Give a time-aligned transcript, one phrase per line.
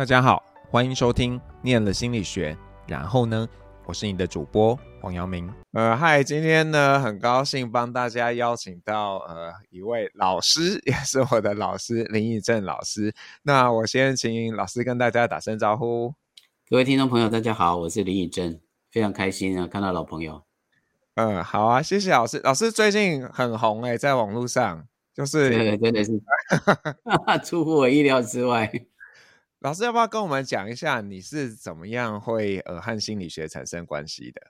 [0.00, 2.54] 大家好，欢迎收听《念了心理学》，
[2.88, 3.46] 然后呢，
[3.84, 5.52] 我是你的主播黄阳明。
[5.72, 13.12] 呃，嗨，今天呢，很高兴帮大家邀请到呃一位老师，也是我的老师林以正老师。
[13.42, 16.14] 那我先请老师跟大家打声招呼。
[16.70, 18.58] 各位听众朋友，大家好，我是林以正，
[18.90, 20.42] 非常开心啊，看到老朋友。
[21.16, 22.40] 嗯，好啊，谢谢老师。
[22.42, 26.18] 老师最近很红哎，在网络上，就是对， 真的是
[27.44, 28.72] 出乎我意料之外。
[29.60, 34.40] 老师要不要跟我们讲一下，你是怎么样会呃和心理学产生关系的？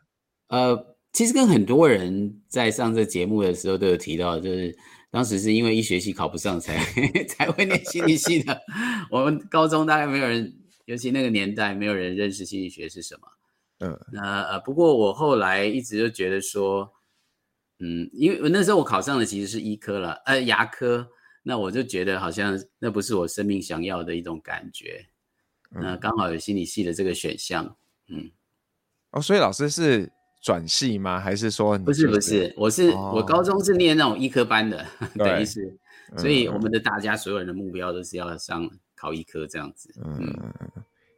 [0.49, 4.77] 呃，其实跟很多人在上这节目的时候都有提到，就是
[5.11, 6.79] 当时是因为医学系考不上才
[7.29, 8.61] 才会念心理系的。
[9.11, 10.53] 我们高中大概没有人，
[10.85, 13.23] 尤其那个年代没有人认识心理学是什么。
[13.81, 16.93] 嗯，那呃不过我后来一直就觉得说，
[17.81, 21.09] 嗯，因为那时候我考上的其实是医科了，呃牙科。
[21.43, 25.10] 那我就觉得好像那不是我生命想要的一种感觉，嗯、
[25.71, 27.77] 那刚好有心理系的这个选项，
[28.09, 28.31] 嗯，
[29.13, 30.11] 哦，所以老师是
[30.43, 31.21] 转系吗？
[31.21, 32.55] 还是说、就是、不是不是？
[32.57, 35.77] 我是、哦、我高中是念那种医科班的，等于是，
[36.17, 40.19] 所以我们的大家所有人的目标都是要上考医科这样子，嗯，
[40.61, 40.71] 嗯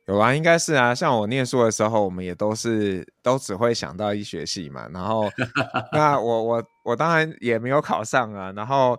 [0.07, 5.31] 有啊，应该是啊，像我念书的时候，我们也都是都只会想到医学系嘛，然后
[5.93, 8.99] 那我我我当然也没有考上啊，然后。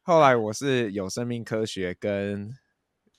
[0.00, 2.50] 后来我是有生命科学跟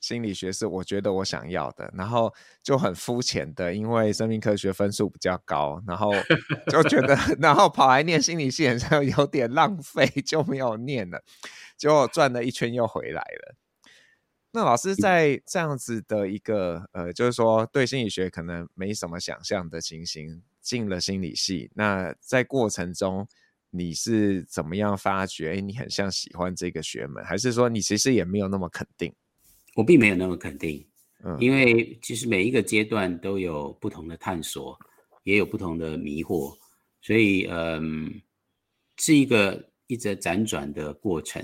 [0.02, 2.34] 心理学是我觉得我想要的，然后
[2.64, 6.12] 就很肤浅的，因为生命科学分数比较高，然后
[6.72, 11.24] 就觉得， 然后跑来念心理系，然后有点浪费，就没有念了，
[11.78, 13.56] 结果转了一圈又回来了。
[14.52, 23.28] 那老师在这样子的一个呃，就是说对心理学可能没什么想象的情形，进了心理系，那在过程中。
[23.72, 25.54] 你是怎么样发觉？
[25.54, 29.14] 哎，你很像喜欢这个学门，还是说你其实也没有那么肯定？
[29.76, 30.86] 我并没有那么肯定，
[31.24, 34.78] 嗯，因为其实每一个阶段都有不同的探索，
[35.24, 36.56] 也有不同的迷惑，
[37.02, 38.22] 所以嗯，
[38.98, 41.44] 是一个一直辗转的过程。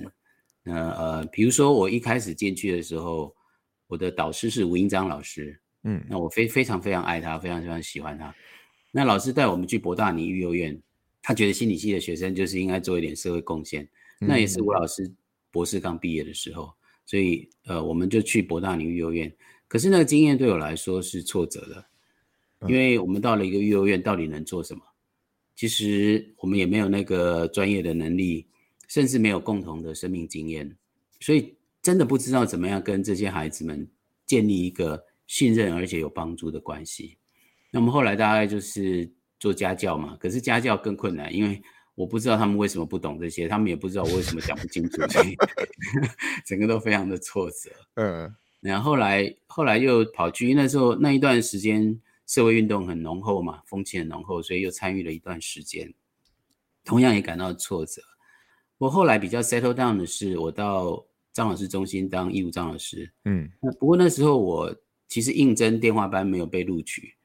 [0.63, 3.35] 那呃，比如说我一开始进去的时候，
[3.87, 8.33] 我的导师是吴英章老师，嗯，那我非非常非常爱他，非常非常喜欢他。
[8.91, 10.81] 那老师带我们去博大尼育幼院。
[11.27, 13.83] 他觉得心理系的学生就是应该做一点社会贡献，
[14.21, 15.11] 嗯、那也是吴老师
[15.49, 16.71] 博士刚毕业的时候，
[17.05, 19.33] 所以呃，我们就去博大尼育幼院。
[19.67, 21.85] 可是那个经验对我来说是挫折的，
[22.67, 24.81] 因为我们到了一个育幼院，到底能做什么？
[25.55, 28.47] 其实我们也没有那个专业的能力，
[28.87, 30.75] 甚至没有共同的生命经验，
[31.19, 33.87] 所以真的不知道怎么样跟这些孩子们
[34.25, 37.17] 建立一个信任而且有帮助的关系。
[37.71, 39.09] 那么后来大概就是。
[39.37, 41.61] 做家教嘛，可是家教更困难，因为
[41.95, 45.35] 我不知道他们为什么不懂这些，他们也不知道我为什么讲不清楚，所以
[46.45, 47.71] 整个都非常的挫折。
[47.95, 55.93] 嗯，然后后来后来又跑去那时候那一段时间社会运动很浓厚嘛，风气很浓厚，所以又参与了一段时间，
[56.83, 58.01] 同样也感到挫折。
[58.77, 63.09] 我后来比较 settle down 的是，我到张老师中心当义务张老师。
[63.23, 64.75] 嗯，那不过那时候我
[65.07, 67.15] 其实应征电话班没有被录取。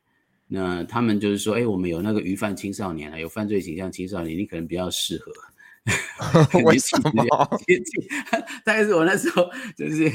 [0.53, 5.33] 那他们就是说，哎、欸，我们有那个鱼贩青少年啊，有犯罪倾向青少年，你可能比较适合。
[6.65, 7.25] 为什么？
[8.65, 10.11] 大概是我那时候就是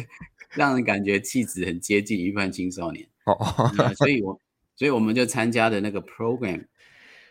[0.52, 3.08] 让人感觉气质很接近虞犯青少年。
[3.24, 4.38] 哦、嗯，所以我
[4.76, 6.66] 所以我们就参加的那个 program，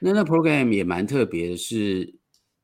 [0.00, 2.14] 那那 program 也蛮特别的，是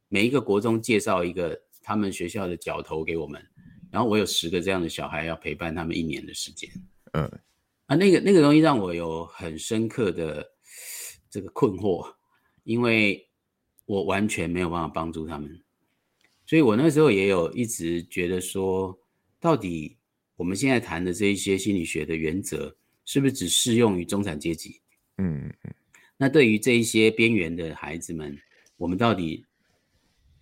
[0.09, 3.41] 每一个国中介绍一个他们学校的角头给我们，
[3.91, 6.71] 然后我有十个这样的小孩要陪伴他们一年的时间。
[7.13, 7.31] 嗯。
[7.91, 10.49] 啊，那个那个东西让我有很深刻的
[11.29, 12.15] 这个困惑，
[12.63, 13.29] 因为
[13.85, 15.61] 我完全没有办法帮助他们，
[16.47, 18.97] 所以我那时候也有一直觉得说，
[19.41, 19.99] 到底
[20.37, 24.81] 我们现在谈的这一些心理学的原则，是不是只适用于中产阶级？
[25.19, 25.75] 嗯嗯。
[26.17, 28.39] 那对于这一些边缘的孩子们，
[28.77, 29.45] 我们到底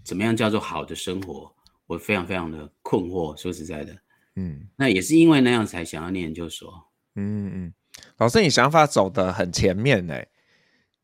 [0.05, 1.51] 怎么样叫做好的生活？
[1.87, 3.35] 我非常非常的困惑。
[3.41, 3.99] 说实在的，
[4.37, 6.85] 嗯，那也是因为那样才想要念研究所。
[7.15, 7.75] 嗯嗯，
[8.19, 10.15] 老师，你想法走的很前面呢，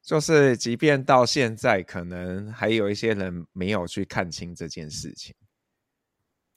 [0.03, 5.35] 就是即便到现在，可能还有一些人没有去看清这件事情。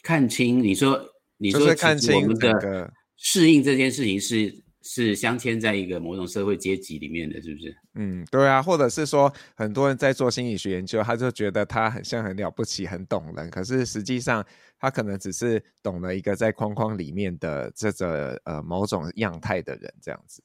[0.03, 0.61] 看清？
[0.61, 1.03] 你说，
[1.38, 7.75] 你说看清我们的适应这件事情是是镶嵌在一个某种社会阶级里面的，是不是？
[7.95, 14.45] 嗯，对啊，或者是说，很多人在做心理学研究，他就觉得他很像很了不起，很懂人，可是实际上。
[14.79, 20.44] 他可能只是懂了一个在框框里面的这个呃某种样态的人这样子。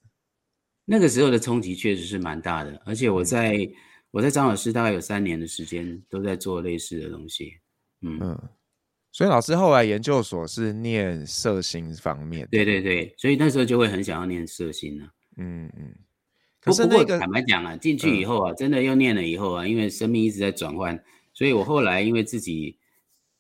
[0.87, 3.75] 那个时候的冲击确实是蛮大的，而且我在、嗯、
[4.11, 7.53] 我在张老师大概有三年的时间都在做类似的东西。
[8.01, 8.49] 嗯，嗯
[9.13, 15.07] 所以老师后来研究所是念色心方面，对对对，所以那时候就会很想要念色心了。
[15.37, 15.95] 嗯嗯。
[16.61, 20.99] 可是那个坦白讲啊，进去以后啊，真的又念了以后啊，因为生命一直在转换，
[21.35, 22.79] 所以我后来因为自己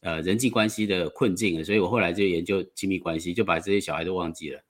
[0.02, 4.62] 呃人际关系的困境，所以我后来就研究亲密关系，就把这些小孩都忘记了。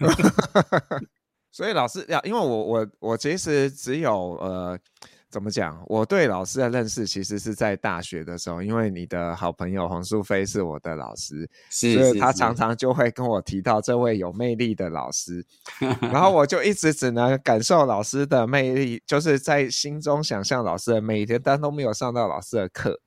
[1.52, 4.76] 所以老师要，因为我我我其实只有呃。
[5.32, 5.82] 怎么讲？
[5.86, 15.42] 我对老师的认识其实是在大学的时候，因为你的好朋友黄淑菲是我的老师，是，所以他常常就会跟我提到这位有魅力的老师，
[16.12, 23.00] 然后我就一直只能感受老师的魅力，就是在心中想象老师的每一天，但都没有上到老师的课。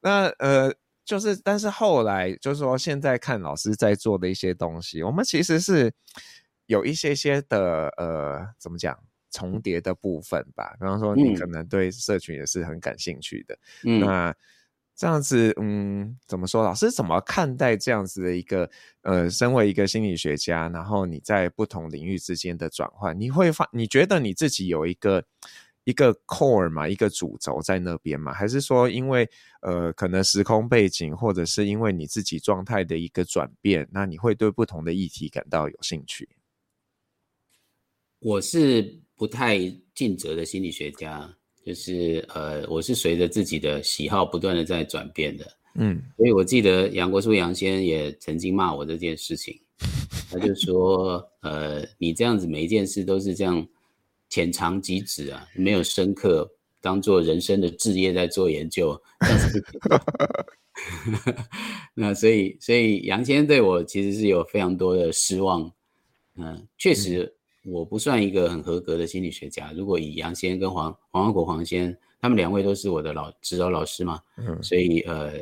[0.00, 0.72] 那呃，
[1.04, 5.92] 就是但是后来就是说，现在看老师在做的一些东西，我们其实是
[6.64, 8.98] 有一些些的呃，怎么讲？
[9.32, 14.34] 重叠的部分吧，比方说你可能对社群也是很感兴趣的，嗯，那
[14.94, 16.62] 这样子，嗯，怎么说？
[16.62, 18.70] 老师怎么看待这样子的一个，
[19.00, 25.24] 呃，身为一个心理学家，然后你在不同领域之间的转换，你会发，你觉得你自己有一个
[25.84, 28.32] 一个 core 嘛，一个主轴在那边嘛？
[28.34, 29.28] 还是说，因为
[29.62, 36.28] 呃，可能时空背景，或者是因为你自己状态的一个转变，那你会对不同的议题感到有兴趣？
[38.22, 39.02] 我是。
[39.14, 39.56] 不太
[39.94, 41.32] 尽责的心理学家，
[41.64, 45.46] 就是呃，我是随着自己的喜好不断的在转变的，
[45.76, 49.60] 嗯，所以我记得杨国书杨先生也曾经骂我这件事情，
[50.28, 53.64] 他就说，呃，你这样子每一件事都是这样
[54.28, 59.00] 浅尝即止啊，没有深刻，当做人生的志业在做研究，
[61.94, 65.72] 那所以所以杨先生对我其实是有非常多的失望，
[66.34, 67.36] 嗯、呃，确实。
[67.64, 69.72] 嗯我不算一个很合格的心理学家。
[69.72, 75.34] 如果以杨先跟黄黄万国黄先，他们两位都是我的老指导老师嘛，嗯，所以呃，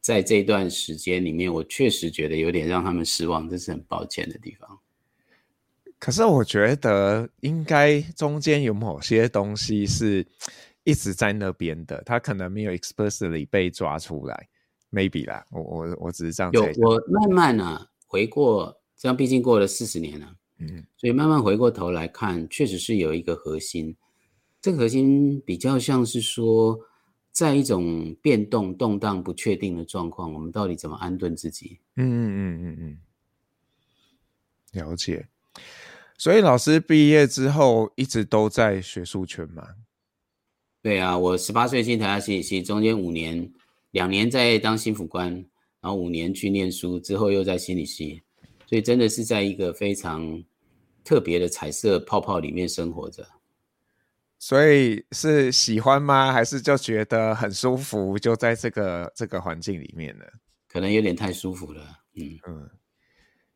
[0.00, 4.78] 在这段时间里面，我确实觉得有点让他们失望，这是很抱歉的地方。
[5.98, 10.24] 可是我觉得应该中间有某些东西是
[10.84, 14.48] 一直在那边的，他可能没有 explicitly 被抓出来
[14.92, 15.44] ，maybe 啦。
[15.50, 20.36] 我我我只是这样有我慢慢啊回过，这样毕竟过了四十年了。
[20.60, 23.96] 嗯，所以慢慢回过头来看，确实是有一个核心。
[24.60, 26.78] 这个核心比较像是说，
[27.32, 31.78] 在一种变动、动荡、不确定的状况，我们到底怎么安顿自己？
[31.96, 32.76] 嗯嗯嗯嗯
[34.74, 35.26] 嗯，了解。
[36.18, 39.66] 所以老师毕业之后一直都在学术圈吗？
[40.82, 43.50] 对啊，我十八岁进台大心理系，中间五年，
[43.92, 45.32] 两年在当心辅官，
[45.80, 48.20] 然后五年去念书，之后又在心理系，
[48.66, 50.44] 所以真的是在一个非常。
[51.04, 53.26] 特别的彩色泡泡里面生活着，
[54.38, 56.32] 所以是喜欢吗？
[56.32, 60.24] 还是就觉得很舒服，就在这个这个环境里面呢？
[60.68, 61.82] 可能有点太舒服了。
[62.14, 62.70] 嗯嗯，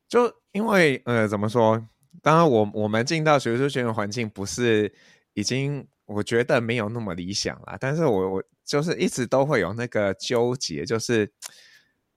[0.09, 1.87] 就因为呃，怎么说？
[2.23, 4.93] 当然我，我我们进到学术圈的环境，不是
[5.35, 7.77] 已经我觉得没有那么理想了。
[7.79, 11.31] 但是我我就是一直都会有那个纠结，就是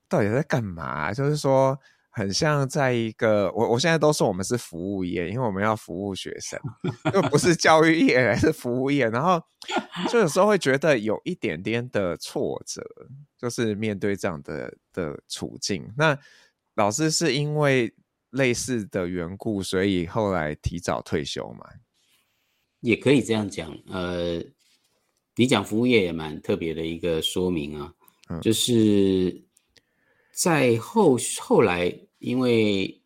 [0.08, 1.14] 到底在干嘛？
[1.14, 1.80] 就是说。
[2.18, 6.60] 很像在一个我我现在都说我们是服务业，因为我们要服务学生，
[7.14, 9.08] 又不是教育业，还 是服务业。
[9.08, 9.40] 然后
[10.10, 12.82] 就有时候会觉得有一点点的挫折，
[13.38, 15.94] 就是面对这样的的处境。
[15.96, 16.18] 那
[16.74, 17.94] 老师是因为
[18.32, 21.68] 类似的缘故，所以后来提早退休嘛？
[22.80, 23.72] 也可以这样讲。
[23.92, 24.42] 呃，
[25.36, 27.94] 你讲服务业也蛮特别的一个说明啊，
[28.30, 29.44] 嗯、就是
[30.34, 31.96] 在后后来。
[32.20, 33.00] 因为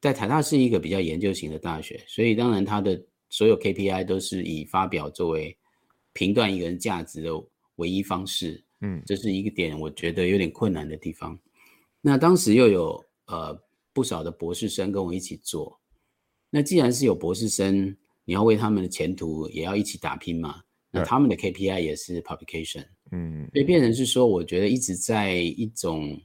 [0.00, 5.56] 在台大是一个比较研究型的大学，所以当然它的所有 KPI 都是以发表作为
[6.12, 7.30] 评断一个人价值的
[7.76, 8.62] 唯一方式。
[8.80, 11.38] 嗯，这是一个点，我觉得有点困难的地方。
[12.00, 13.58] 那当时又有呃
[13.92, 15.78] 不少的博士生跟我一起做。
[16.50, 20.62] 那既然是有博士生，你要为他们的前途也要一起打拼嘛。
[20.90, 22.84] 那他们的 KPI 也是 publication。
[23.10, 26.20] 嗯，所以变成是说，我觉得一直在一种。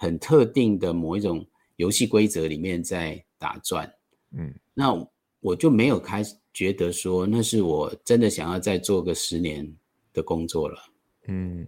[0.00, 3.92] 很特定的某一种游戏规则里面在打转，
[4.30, 4.94] 嗯，那
[5.40, 9.76] 我就没有开始觉得说那是我真的想要再做个十年
[10.12, 10.78] 的工作了，
[11.26, 11.66] 嗯，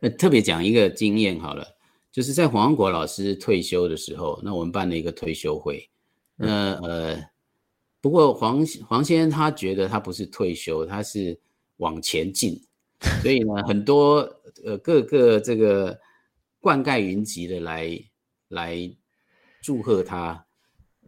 [0.00, 1.76] 那特别讲一个经验好了，
[2.10, 5.86] 就是在黄国老师退休的时候，那我们办了一个退休会，
[6.36, 7.22] 那呃，
[8.00, 11.38] 不过黄黄先生他觉得他不是退休，他是
[11.76, 12.58] 往前进，
[13.20, 14.20] 所以呢，很多
[14.64, 16.00] 呃各个这个。
[16.62, 18.00] 灌溉云集的来
[18.46, 18.78] 来
[19.60, 20.46] 祝贺他，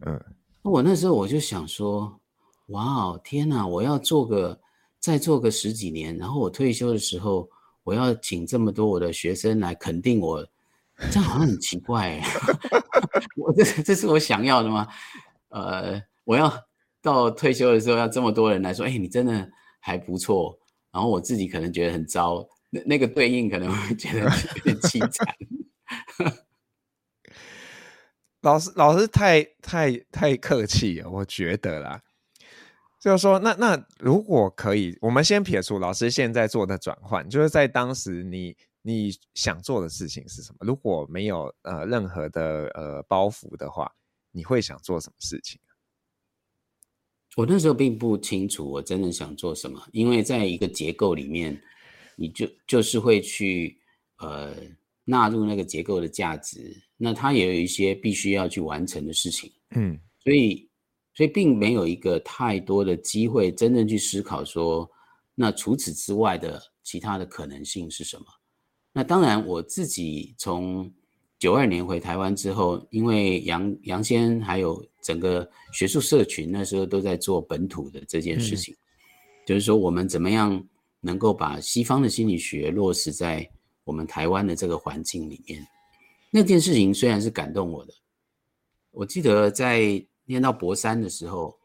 [0.05, 0.21] 嗯，
[0.63, 2.19] 我那时候我就想说，
[2.67, 3.65] 哇哦，天哪！
[3.65, 4.59] 我要做个
[4.99, 7.49] 再做个十几年，然后我退休的时候，
[7.85, 10.45] 我要请这么多我的学生来肯定我，
[11.09, 12.21] 这样好像很奇怪。
[13.41, 14.85] 我这这是我想要的吗？
[15.47, 16.51] 呃，我要
[17.01, 20.59] 到退休的时候要这么多人来说，哎，你真的还不错。
[20.91, 24.19] 然后我自己可能觉得很糟，那那个对应可能会觉得
[24.57, 25.25] 有点凄惨。
[28.41, 32.01] 老师，老师太太太客气了，我觉得啦。
[32.99, 40.57] 就是说，那那如果可以，我们先撇除老师现在做的转换，就是在当时你你想做的事情是什么？
[40.61, 43.91] 如果没有呃任何的呃包袱的话，
[44.31, 45.59] 你会想做什么事情？
[47.35, 51.61] 我那时候并不清楚我真的想做什么，因为在一个结构里面，
[52.15, 53.77] 你就就是会去
[54.17, 54.55] 呃
[55.03, 60.67] 纳入那个结构的价值，那它也有一些必须要去完成的事情，嗯，所以。
[61.17, 64.85] 所以并没有一个太多的机会真正去思考说，
[65.33, 68.25] 那除此之外的其他的可能性是什么？
[68.91, 70.91] 那当然，我自己从
[71.39, 78.83] 九二年回台湾之后，因为杨杨先还有整个学术社群那时候都在做本土的这件事情，嗯、
[79.45, 80.61] 就是说我们怎么样
[81.05, 83.49] 能够把西方的心理学落实在
[83.83, 85.65] 我们台湾的这个环境里面。
[86.31, 87.93] 那件事情虽然是感动我的，
[88.91, 90.05] 我记得在。
[90.27, 91.55] 念到博三的时候，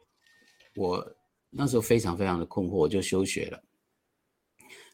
[0.76, 1.16] 我
[1.48, 3.58] 那时候非常非常的困惑，我就休学了。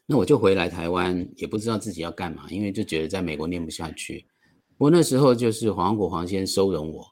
[0.05, 4.25] 那我就回来台湾，也不知道自己要干嘛，因为就觉得在美国念不下去。
[4.77, 7.05] 不过那时候就是黄国黄先收容我，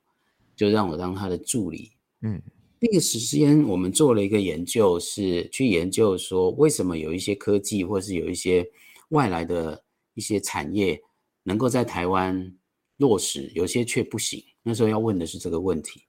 [0.56, 1.92] 就让我当他的助理。
[2.22, 2.42] 嗯，
[2.86, 8.70] 那个时间我们做了一个研究，是去研究说为什么有一些科技或是有一些
[9.10, 11.02] 外来的一些产业
[11.44, 12.54] 能够在台湾
[12.98, 14.44] 落实，有些却不行。
[14.62, 16.04] 那时候要问的是这个问题。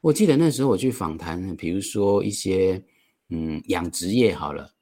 [0.00, 2.84] 我记得那时候我去访谈，比如说一些
[3.30, 4.72] 嗯养殖业好了，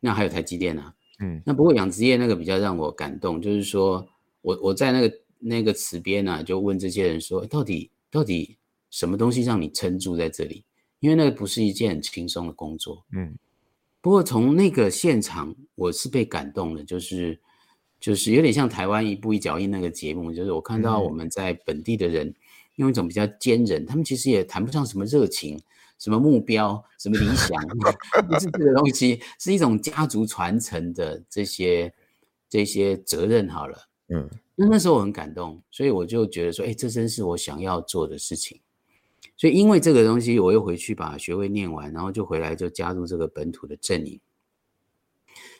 [0.00, 4.06] 那还有台积电啊，嗯，那不过养殖业那个比较让我感动，就是说
[4.42, 8.58] 我我在那个那个池边呢，就问这些人说，到底到底
[8.90, 10.64] 什么东西让你撑住在这里？
[11.04, 13.36] 因为那个不是一件很轻松的工作，嗯。
[14.00, 17.38] 不过从那个现场，我是被感动的，就是
[18.00, 22.34] 就是有点像台湾一步一脚印那个节目，就是我看到我们在本地的人。
[22.76, 25.62] 用一种比较坚韧，他们其实也谈不上什么热情、
[25.96, 27.56] 什么目标、什么理想，
[28.26, 31.94] 不是这个东西，是一种家族传承的这些
[32.48, 33.48] 这些责任。
[33.48, 38.60] 好了，嗯，那那时候我很感动，所以我就觉得说，哎，这真是我想要做的事情。
[39.36, 44.20] 所以因为这个东西，我又回去把学位念完，然后就回来就加入这个本土的阵营。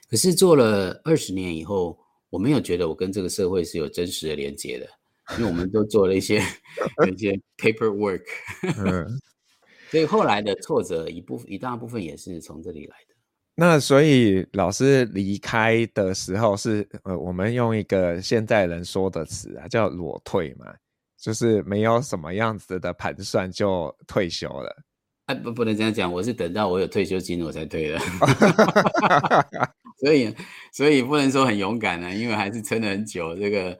[0.08, 1.98] 可是做了二十年以后，
[2.30, 4.86] 我没有觉得我跟这个社会是有真实的连接的。
[5.38, 6.36] 因为我们都做了一些
[7.10, 8.20] 一些 paperwork，
[9.90, 13.14] 所以后来的挫折一部一大部分也是从这里来的。
[13.54, 20.66] 那所以老师离开的时候是呃，我们用一个现在人说的词啊，叫裸退嘛，
[21.24, 24.84] 就是没有什么样子的盘算就退休了。
[25.26, 27.98] 哎，不，不能这样讲，我是等到我有退休金我才退的。
[29.98, 30.34] 所以
[30.72, 33.78] 所以不能说很勇敢啊，因为还是撑了很久这个。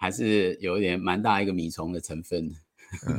[0.00, 2.48] 还是有一点蛮大一个米虫的成分，
[3.08, 3.18] 嗯，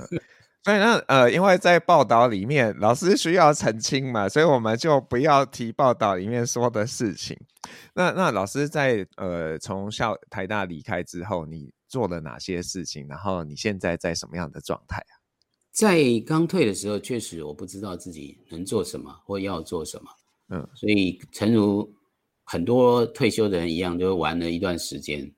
[0.63, 7.37] 所以那呃，因为在报道里面老师需要澄清嘛，所以我们就不要提报道里面说的事情。
[7.93, 13.05] 那那老师在呃从校台大离开之后，你做了哪些事情？
[13.09, 15.19] 然后你现在在什么样的状态啊？
[15.71, 20.09] 在刚退的时候，确实我不知道自己能做什么或要做什么，
[20.49, 21.91] 嗯，所以诚如
[22.43, 25.29] 很多退休的人一样，就玩了一段时间。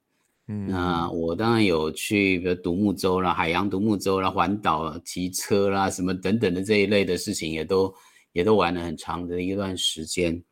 [0.48, 7.93] 嗯那我当然有去，比如独木舟啦、海洋独木舟啦、环岛骑车啦，什么等等的这一类的事情，也都
[8.34, 10.43] 也都玩了很长的一段时间。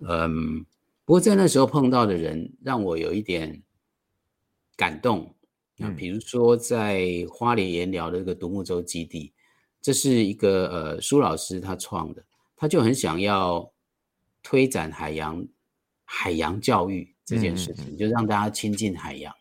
[0.00, 0.64] 嗯，
[1.04, 3.60] 不过在那时候碰到的人，让我有一点
[4.76, 5.34] 感动。
[5.76, 9.32] 那比如说在花莲盐寮的这个独木舟基地，
[9.80, 12.24] 这是一个呃苏老师他创的，
[12.56, 13.72] 他就很想要
[14.42, 15.46] 推展海洋
[16.04, 17.08] 海洋教育。
[17.24, 19.32] 这件事情就让大家亲近海洋，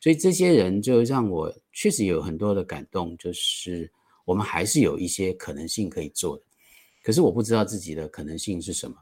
[0.00, 3.92] 所以这些人就让我确实有很多的感动，就是
[4.24, 6.44] 我们还是有一些可能性可以做的，
[7.02, 8.96] 可是我不知道自己的可能性是什么，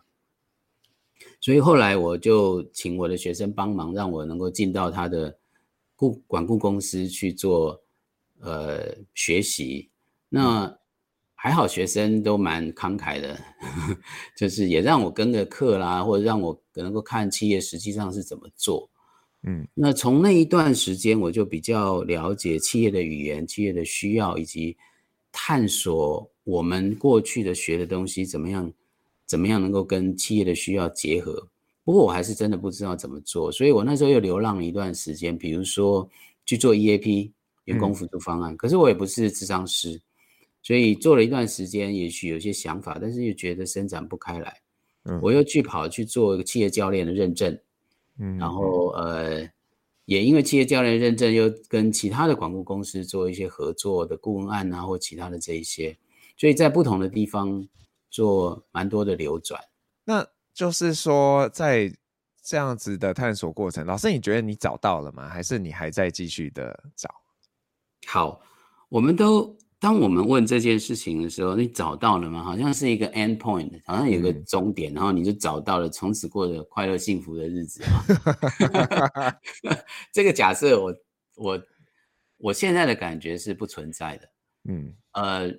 [1.42, 5.38] 所以后来我就请我的学生帮忙，让我能够进到他的
[6.10, 7.80] 顾管顾公司去做
[8.40, 9.90] 呃学习，
[10.28, 10.78] 那。
[11.44, 13.36] 还好学生都蛮慷慨的，
[14.38, 18.88] 就是也让我跟个课啦，或者让我能够看企业实际上是怎么做。
[19.42, 24.76] 嗯，那从那一段时间，我就比较了解企业的语言、企业的需要，以及
[25.32, 28.72] 探索我们过去的学的东西怎么样，
[29.26, 31.48] 怎么样能够跟企业的需要结合。
[31.84, 36.08] 不过我还是真的不知道怎么做，所以我那时候又流浪了一段时间，比如说
[36.46, 37.32] 去做 EAP
[37.64, 40.00] 员工辅助方案，嗯、可是我也不是智商师，
[40.62, 44.60] 所以做了一段时间，也许有些想法，但是又觉得伸展不开来，
[45.06, 47.58] 嗯、我又去跑去做一个企业教练的认证，
[48.18, 48.48] 嗯，然。
[48.48, 49.48] 后呃，
[50.04, 55.98] 也因为企业教练认证，又跟其他的广告公司做一些合作的顾问案啊，或其他的这一些，
[56.36, 57.66] 所以在不同的地方
[58.08, 59.60] 做蛮多的流转，
[60.04, 60.24] 那。
[60.54, 61.90] 就是说，在
[62.42, 65.28] 这样子的探索过程，老师，你觉得你找到了吗？
[65.28, 67.08] 还是你还在继续的找？
[68.06, 68.40] 好，
[68.88, 72.42] 我们都当我们问这件事情的时候，你找到了吗？
[72.42, 79.38] 好像是一个 end point，好像有个终点，嗯、然后你就找到了，从此过着快乐幸福的日子啊。
[80.12, 80.94] 这个假设，我
[81.36, 81.62] 我
[82.36, 84.28] 我现在的感觉是不存在的。
[84.68, 85.50] 嗯，呃。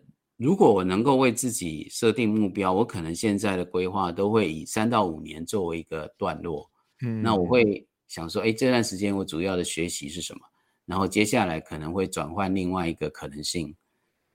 [0.44, 6.70] 如果我能够为自己设定目标，我可能现在的规划都会以三到五年作为一个段落。
[7.02, 10.42] 嗯，那我会想说，哎，这段时间我主要的学习是什么？
[10.86, 13.74] 然后接下来可能会转换另外一个可能性，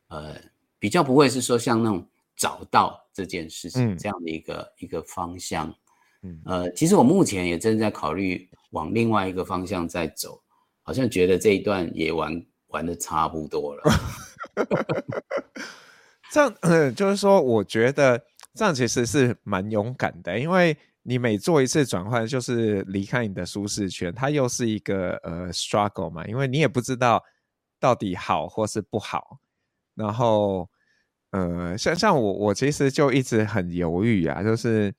[0.09, 0.35] 呃，
[0.79, 5.75] 比较不会是说像那种找到这件事情这样的一个、嗯、一个方向。
[6.23, 10.43] 嗯，呃，其实我目前也正在考虑往另外一个方向在走，
[10.81, 13.83] 好像觉得这一段也玩玩的差不多了。
[16.31, 18.23] 这样，嗯，就是说，我觉得
[18.55, 27.23] 这样其实是蛮勇敢的，因为你每做一次转换，就是离开你的舒适圈，它又是一个呃 struggle 嘛，因为你也不知道
[27.81, 29.39] 到底好或是不好。
[29.95, 30.69] 然后，
[31.31, 34.95] 呃，像像我，我其实就一直很犹豫啊，就是，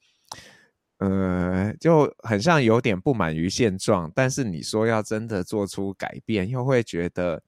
[0.97, 7.43] 呃，就很像有点不满于现状，但是你说要真的做出改变，又会觉得。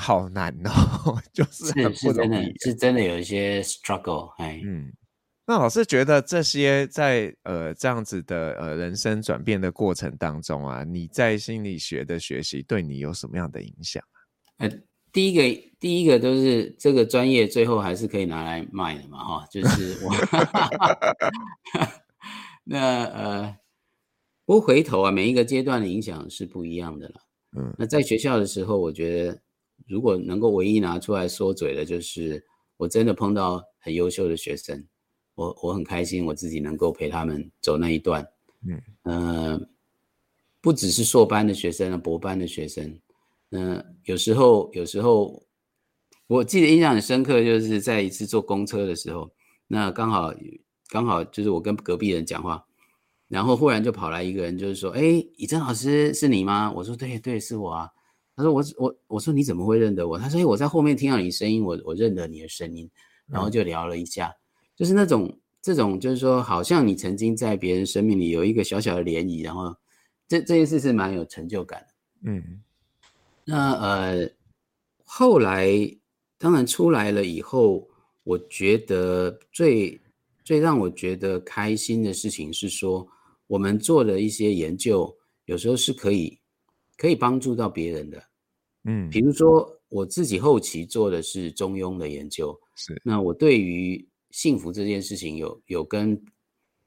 [0.00, 4.32] 好难哦， 就是很不容易，是，是真的，是真的有一些 struggle。
[4.38, 4.90] 哎，嗯，
[5.46, 14.02] 那老师觉得这些在呃这样子的呃人生转变的过程当中啊，你在心理学的学习对你有什么样的影响
[14.56, 14.64] 啊？
[14.66, 14.70] 呃，
[15.12, 15.42] 第一个
[15.78, 20.10] 第一个都是这个专业最后还是可以拿来卖的嘛，哈，就是我，
[22.64, 23.56] 那呃，
[24.46, 27.20] 不过回头啊，每一个阶段的影响是不一样的了。
[27.54, 29.38] 嗯，那在学校的时候，我觉得。
[29.90, 34.86] 如果能够唯一拿出来说嘴的，就是我真的碰到很优秀的学生，
[35.34, 38.24] 我我很开心，我自己能够陪他们走那一段。
[38.64, 39.68] 嗯，呃，
[40.60, 43.00] 不只是硕班的学生啊，博班的学生，
[43.50, 45.42] 嗯、呃，有时候有时候，
[46.28, 49.28] 我记得印象很深刻，就是在一次坐公车的时候，
[49.66, 50.32] 那刚好
[50.88, 52.64] 刚好就是我跟隔壁人讲话，
[53.26, 55.02] 然后忽然就跑来一个人，就是说，哎，
[55.36, 56.72] 以真老师是你吗？
[56.76, 57.90] 我说对对，是我啊。
[58.40, 60.18] 他说我我我说你怎么会认得我？
[60.18, 62.90] 他说我在后面听到你声音，我我认得你的声音，
[63.26, 64.34] 然后就聊了一下，嗯、
[64.74, 69.76] 就是那种这种就是说，好像你曾经在别人生命里有一个小小的涟漪，然后
[70.26, 72.30] 这这件事是蛮有成就感的。
[72.30, 72.62] 嗯，
[73.44, 74.30] 那呃
[75.04, 75.68] 后来
[76.38, 77.86] 当然出来了以后，
[78.24, 80.00] 我觉得最
[80.42, 83.06] 最让我觉得开心的事情是说，
[83.46, 86.38] 我们做的一些研究有时候是可以。
[87.00, 88.22] 可以帮助到别人的，
[88.84, 93.00] 嗯，比如说我自己后期做的是中庸的研究，是。
[93.04, 96.20] 那我对于幸福这件事情有有跟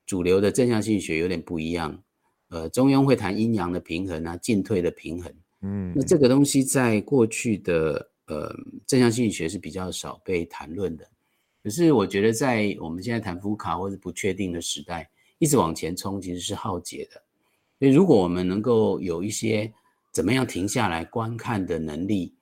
[0.05, 2.03] 主流的正向心理学有点不一样，
[2.49, 8.53] 呃，中庸会谈阴阳的平衡啊，进退的平衡，嗯，那这个东西在过去的呃
[8.87, 11.07] 正向心理学是比较少被谈论的，
[11.63, 17.21] 可是我觉得在我们现在谈福卡或者不确定的时代，一直往前冲其实是浩劫的，
[17.79, 19.71] 所以如果我们能够有一些
[20.13, 22.35] 怎么样停下来观看的能力，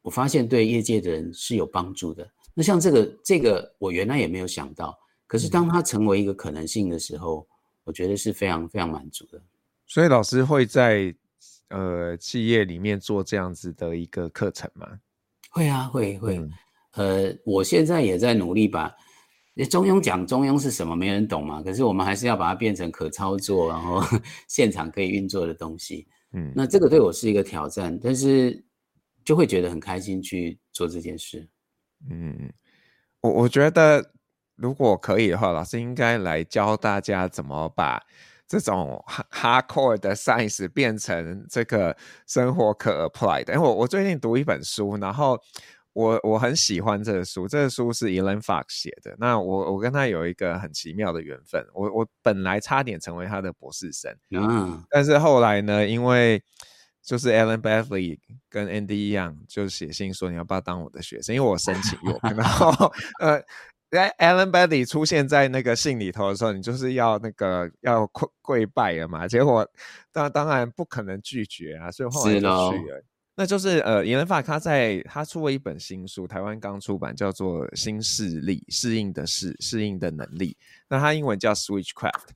[0.00, 2.28] 我发现对业界的人是有帮助的。
[2.54, 7.46] 那像这个这个，我原来也没有想到，可是当它成为一个可能性的时候，
[7.84, 9.40] 我觉得是非常非常满足的。
[9.86, 11.14] 所以老师会在
[11.68, 14.88] 呃企业里面做这样子的一个课程吗？
[15.50, 16.38] 会啊，会会。
[16.38, 16.50] 嗯、
[16.92, 18.94] 呃，我现在也在努力把
[19.70, 21.62] 中庸讲中庸是什么，没人懂嘛。
[21.62, 24.02] 可是我们还是要把它变成可操作，然后
[24.48, 26.06] 现场可以运作的东西。
[26.32, 28.64] 嗯，那这个对我是一个挑战，但是
[29.24, 31.48] 就会觉得很开心去做这件事。
[32.10, 32.52] 嗯，
[33.20, 34.12] 我我觉得
[34.56, 38.02] 如果可以的话，老师应该来教大家怎么把
[38.46, 43.54] 这种 hardcore 的 science 变成这个生活可 apply 的。
[43.54, 45.38] 因为我我最近读一本书，然后。
[45.94, 49.14] 我我很喜欢这个书，这个书是 Elaine Fox 写的。
[49.18, 51.66] 那我我跟他有一个很奇妙的缘分。
[51.74, 56.42] 我我本来差点成为他的博士生，嗯，但是后来呢，因为
[57.02, 62.18] 就是 Ellen Bradley 跟 Andy 一样，就写信说你要不要当我的学生，因为我申请过。
[62.34, 63.42] 然后呃
[63.90, 69.28] 在 Alan Bailey 出现在那个信里头的时候，你就是要那个要跪跪拜了嘛？
[69.28, 69.68] 结果
[70.10, 72.46] 当当然不可能拒绝啊，所以后来就去
[72.88, 73.04] 了。
[73.34, 80.56] 那就是呃，演人法他在他出了一本新书，台湾刚出版，叫做《新势力适应的适适应的能力》。
[80.88, 82.28] 那他英文叫 Switchcraft。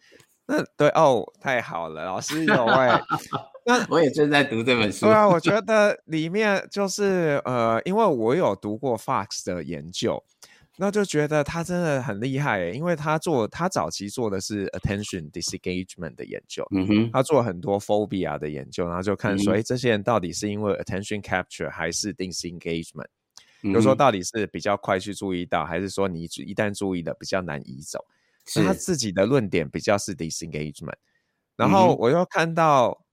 [0.47, 3.03] 那对哦，太好了，老师有哎、欸。
[3.67, 5.07] 那我也正在读这本书。
[5.07, 10.23] 对啊，我觉得里面就是呃，因为我有读过 Fox 的研究。
[10.79, 23.07] 那就觉得他真的很厉害，因为他做他早期做的是 attention disengagement 的研究，嗯哼，他做很多 phobia 的研究，然后就看说，哎、嗯，这些人到底是因为 attention capture 还是 disengagement，
[23.63, 28.05] 比如说到底是比较快去注意到，还是说你一旦注意的比较难移走？
[28.49, 30.95] 是他自己的论点比较是 disengagement，
[31.57, 33.05] 然后我又看到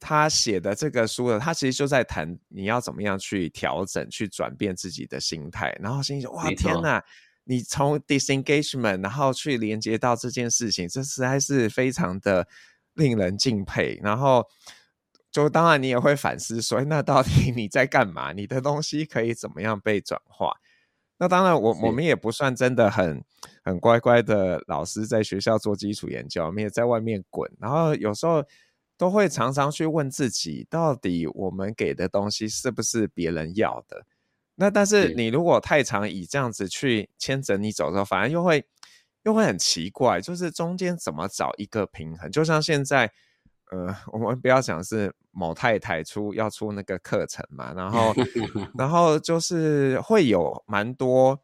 [0.00, 7.04] 他写的这个书呢，他其实就在谈你要怎么样去调整、去转变自己的心态，然后心想：哇，天哪！
[7.44, 12.48] 你从 disengagement 然后去连接到这件事情，这实在是非常的
[12.94, 14.00] 令人敬佩。
[14.02, 14.46] 然后
[15.30, 18.32] 就当然你也会反思说，那到底你在干嘛？
[18.32, 20.52] 你的东西可以怎么样被转化？
[21.18, 23.22] 那当然我，我我们也不算真的很
[23.62, 28.42] 很乖乖的老师，在学校做基础研究，我们也在外面滚，然后有时候。
[29.00, 34.04] 都会常常去问自己，到底我们给的东西是不是别人要的？
[34.56, 38.62] 那但是你如果太常以这样子去牵着你走的时候，反而又会
[39.22, 42.30] 又会很奇怪，就是中间怎么找一个平衡？
[42.30, 43.10] 就像现在，
[43.70, 48.12] 呃，我们不要讲是某太太出要出那个课程嘛，然后
[48.76, 51.40] 然后就是会有蛮多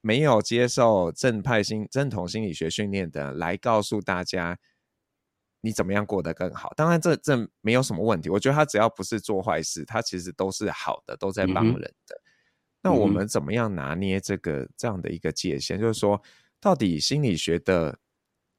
[0.00, 4.56] 没有接受正派心正统心理学训练的来告诉大家。
[5.60, 6.72] 你怎么样过得更好？
[6.76, 8.28] 当然这，这这没有什么问题。
[8.28, 12.14] 我觉得他只要不是做坏事，他其实都是好的，都在帮人的。
[12.14, 12.24] 嗯、
[12.82, 15.78] 那我们怎么样拿捏这个这样的一个界限？
[15.78, 16.20] 嗯、就是说，
[16.60, 17.98] 到底心理学的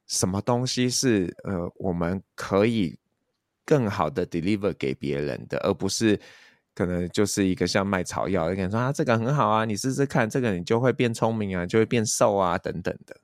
[0.08, 3.00] 什么东西是呃，我们可以
[3.66, 6.20] 更好的 deliver 给别人的，而不是
[6.76, 13.16] 可能就是一个像卖草药，有人说啊，这个很好啊，你试试看，这个你就会变聪明啊，就会变瘦啊，等等的。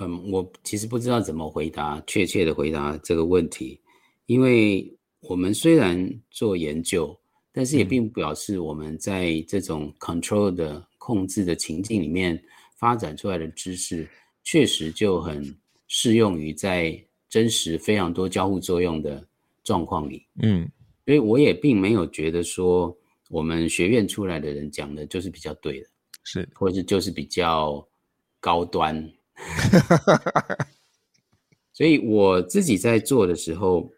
[0.00, 3.78] 嗯，我其实不知道怎么回答，确切的回答这个问题，
[4.26, 7.14] 因为我们虽然做研究，
[7.52, 12.42] 但是也并不表示我们在这种 control 的控制的情境里面
[12.74, 14.08] 发展出来的知识，
[14.42, 15.54] 确实就很
[15.88, 19.22] 适用于在真实非常多交互作用的
[19.62, 20.26] 状况里。
[20.42, 20.66] 嗯，
[21.04, 22.96] 所以我也并没有觉得说
[23.28, 25.86] 我们学院出来的人讲的就是比较对的，
[26.24, 27.86] 是，或者是就是比较
[28.40, 29.12] 高端。
[31.72, 33.90] 所以我自己在做的时候，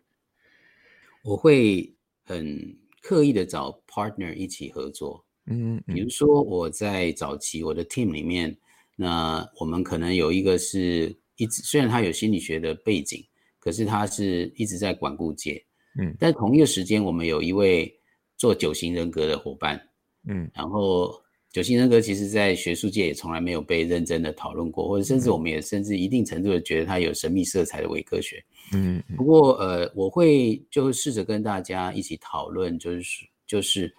[1.23, 5.25] 我会很刻意的找 partner 一起合作。
[5.47, 8.57] 嗯，比如说我在早期我的 team 里面，
[8.97, 13.25] 那我们可能有一个是一直虽然他有心理学的背景，
[13.59, 15.65] 可是他是一直在管顾界。
[15.99, 17.99] 嗯，但同一个时间，我们有一位
[18.37, 19.89] 做九型人格的伙伴。
[20.27, 21.24] 嗯，然后。
[21.55, 28.45] 九型人格其实，在学术界也从来没有被认真的讨论过，或者甚至我们也甚至一定程度的觉得它有神秘色彩的伪科学。
[28.73, 33.95] 嗯，不过呃，我会就试着跟大家一起讨论，就是就是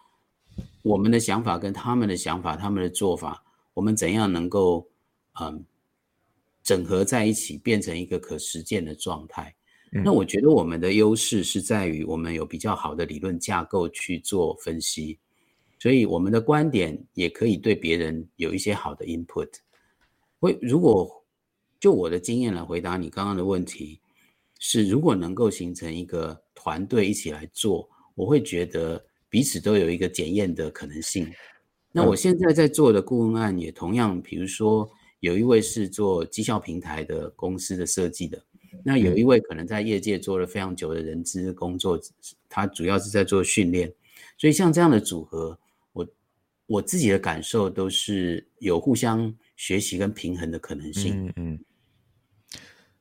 [0.81, 3.41] 我们的想法跟他们的想法，他们的做法，
[3.73, 4.85] 我们怎样能够
[5.39, 5.63] 嗯
[6.61, 9.55] 整合在一起，变成一个可实践的状态。
[10.03, 15.17] 那我觉得我们的优势是在于我们有比较好的理论架构去做分析。
[15.77, 19.49] 所以我们的观点也可以对别人有一些好的 input。
[20.39, 21.23] 会如果
[21.79, 23.99] 就我的经验来回答你刚刚的问题，
[24.59, 31.31] 是如果能够形成一个团队一起来做，我会觉得彼此都有一个检验的可能性。
[31.91, 38.43] 那我现在在做的顾问案也同样，比如说有一位是做绩效平台的公司的设计的，
[38.83, 41.99] 那有一位可能在业界做了非常久的人资工作，
[42.49, 43.93] 他主要是在做训练。
[44.37, 45.59] 所以像这样的组合。
[46.67, 51.27] 我自己的感受都是有互相学习跟平衡的可能性。
[51.27, 51.59] 嗯嗯。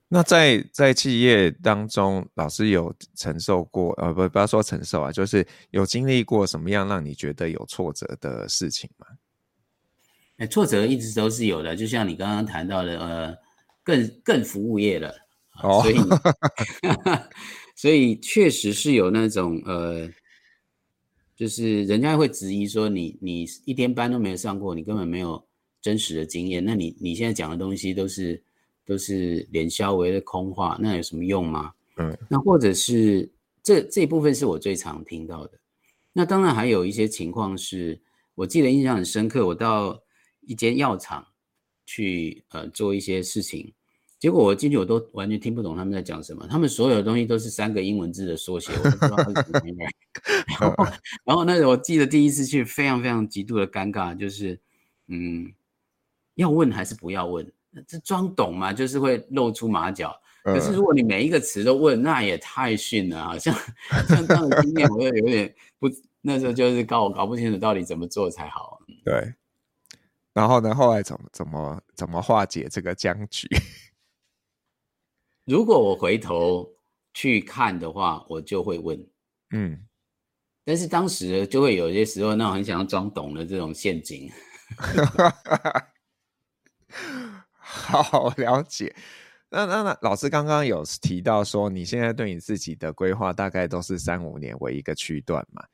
[0.06, 9.06] 那在在企业当中，老师有承受过呃，不不要说承受啊，就是有经历过什么样让你觉得有挫折的事情吗？
[10.36, 13.36] 哎，挫折一直都是有的，就像你刚刚谈到的，呃，
[13.82, 15.12] 更更服务业了，
[15.62, 15.96] 哦，所以
[17.74, 20.08] 所以确实是有那种呃。
[21.36, 25.44] 就是人家会质疑说，你你一天班都没有上过，你根本没有
[25.80, 28.42] 真实的经验，那你你现在讲的东西都是
[28.84, 31.72] 都是脸消为的空话，那有什么用吗？
[31.96, 33.28] 嗯，那或者是
[33.62, 35.58] 这这一部分是我最常听到的。
[36.12, 38.00] 那当然还有一些情况是，
[38.36, 40.00] 我记得印象很深刻，我到
[40.42, 41.26] 一间药厂，
[41.84, 43.72] 去呃做一些事情。
[44.18, 49.84] 结果我进去我都完全听不懂他们在讲什么，他们所有的东西都是三个英文字的缩写，我不知道是什么。
[50.60, 50.84] 然后，
[51.24, 54.58] 然后那个我记得第一次去非常非常极度的尴尬，就是
[55.08, 55.52] 嗯，
[56.36, 57.50] 要问还是不要问？
[57.86, 60.18] 这装懂嘛，就是会露出马脚。
[60.44, 63.54] 可是如果你每一个词都问，那也太逊了，好像
[64.08, 65.88] 像这样的经验，我就有点不，
[66.20, 68.78] 那时候就是搞搞不清楚到底怎么做才好。
[69.04, 69.34] 对。
[70.32, 73.48] 然后呢，后来怎么怎么怎么化解这个僵局？
[75.44, 76.68] 如果我回头
[77.12, 79.06] 去看的话，我就会问，
[79.50, 79.86] 嗯，
[80.64, 84.30] 但是当时就会有些时候，那种很想要装懂的这种陷阱。
[87.56, 88.94] 好了解。
[89.50, 95.64] 那那那老师刚刚有提到说，你现在对你自己的规划大概都是三五年为一个区段嘛？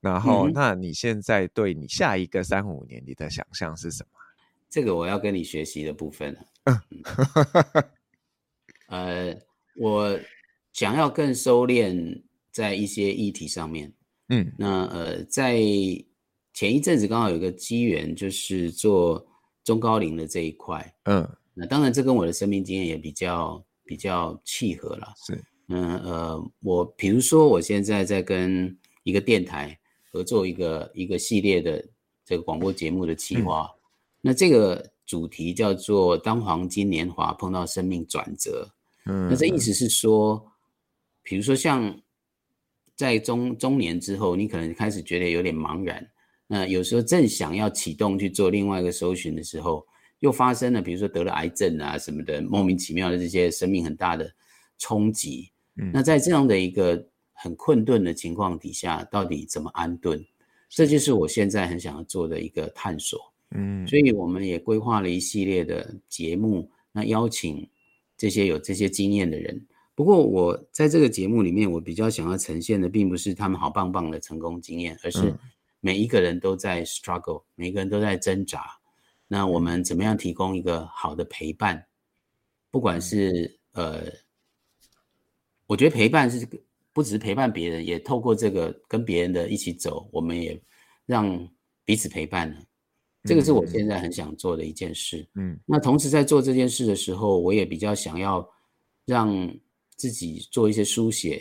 [0.00, 4.18] 然后，嗯、那你现在对你下一个三五年你的想象是什么？
[4.68, 6.36] 这个我要跟你学习的部分。
[8.92, 9.34] 呃，
[9.76, 10.20] 我
[10.74, 13.90] 想要更收敛在一些议题上面。
[14.28, 15.56] 嗯，那呃，在
[16.52, 19.26] 前一阵子刚好有个机缘，就是做
[19.64, 20.94] 中高龄的这一块。
[21.04, 25.14] 嗯，那当然这跟我的生命经验也比较比较契合了。
[25.26, 29.78] 是，嗯呃，我比如说我现在在跟一个电台
[30.12, 31.82] 合作一个一个系列的
[32.26, 33.80] 这个广播节目的企划，嗯，
[34.20, 38.68] 那这个主题叫做“当黄金年华碰到生命转折”。
[39.06, 40.52] 嗯，那这意思是说，
[41.22, 42.00] 比如说像
[42.94, 46.08] 在中中年之后，你可能开始觉得有点茫然。
[46.46, 49.84] 那有时候正想要启动去做另外一个搜寻的时候，
[50.20, 54.30] 又发生了，比如说得了癌症啊什么的，莫名其妙的这些生命很大的
[54.78, 55.50] 冲击。
[55.76, 60.24] 嗯，那在这样的一个很困顿的情况底下，到底怎么安顿？
[60.68, 63.18] 这就是我现在很想要做的一个探索。
[63.50, 67.68] 嗯，所以我们也规划了一系列的节目，那邀请。
[68.22, 75.34] 这些有这些经验的人，不过我在这个节目里面，我比较想要呈现的，并不是他们好棒棒的成功经验，而是
[75.80, 78.78] 每一个人都在 struggle，每一个人都在挣扎。
[79.26, 81.84] 那我们怎么样提供一个好的陪伴？
[82.70, 84.04] 不管是呃，
[85.66, 86.46] 我觉得陪伴是
[86.92, 90.62] 不只是陪伴别人，也透过这个跟别人的一起走，我们也
[91.06, 91.48] 让
[91.84, 92.56] 彼此陪伴了。
[93.24, 95.24] 这个是我现在很想做的一件事。
[95.36, 98.44] 嗯，那同时在做这件事的时候，我也比较想要
[99.04, 99.32] 让
[99.96, 101.40] 自己做一些书写，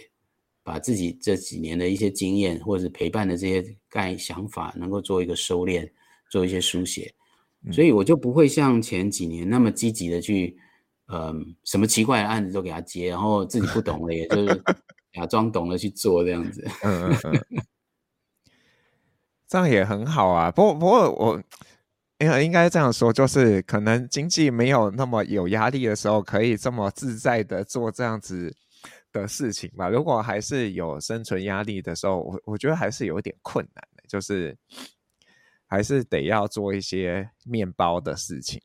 [0.62, 5.90] 把自己这几年的一些经验或者是陪伴的这些概想法，能够做一个收敛，
[6.30, 7.12] 做一些书写。
[7.72, 10.56] 所以我就不会像前几年那么积极的去，
[11.08, 14.64] 嗯，什么奇怪的案子都给他接，然后自己不懂了，也就是
[15.14, 16.64] 假装懂了去做这样子。
[16.84, 17.64] 嗯嗯嗯，
[19.50, 20.52] 这样也很好啊。
[20.52, 21.44] 不过不过我。
[22.22, 28.56] 应应该这样说，就是可能经济没有那么有压力的时候，可以这么自在的做这样子
[29.12, 29.90] 的事情吧。
[29.90, 34.56] 如果还是有生存压力的时候，我我觉得还是有点困难的，就是
[35.66, 38.62] 还是得要做一些面包的事情。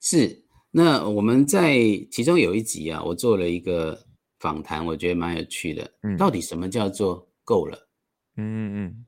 [0.00, 1.76] 是，那我们在
[2.10, 4.06] 其中有一集啊，我做了一个
[4.38, 5.90] 访谈，我觉得蛮有趣的。
[6.02, 7.88] 嗯，到底什么叫做够了？
[8.36, 9.06] 嗯嗯，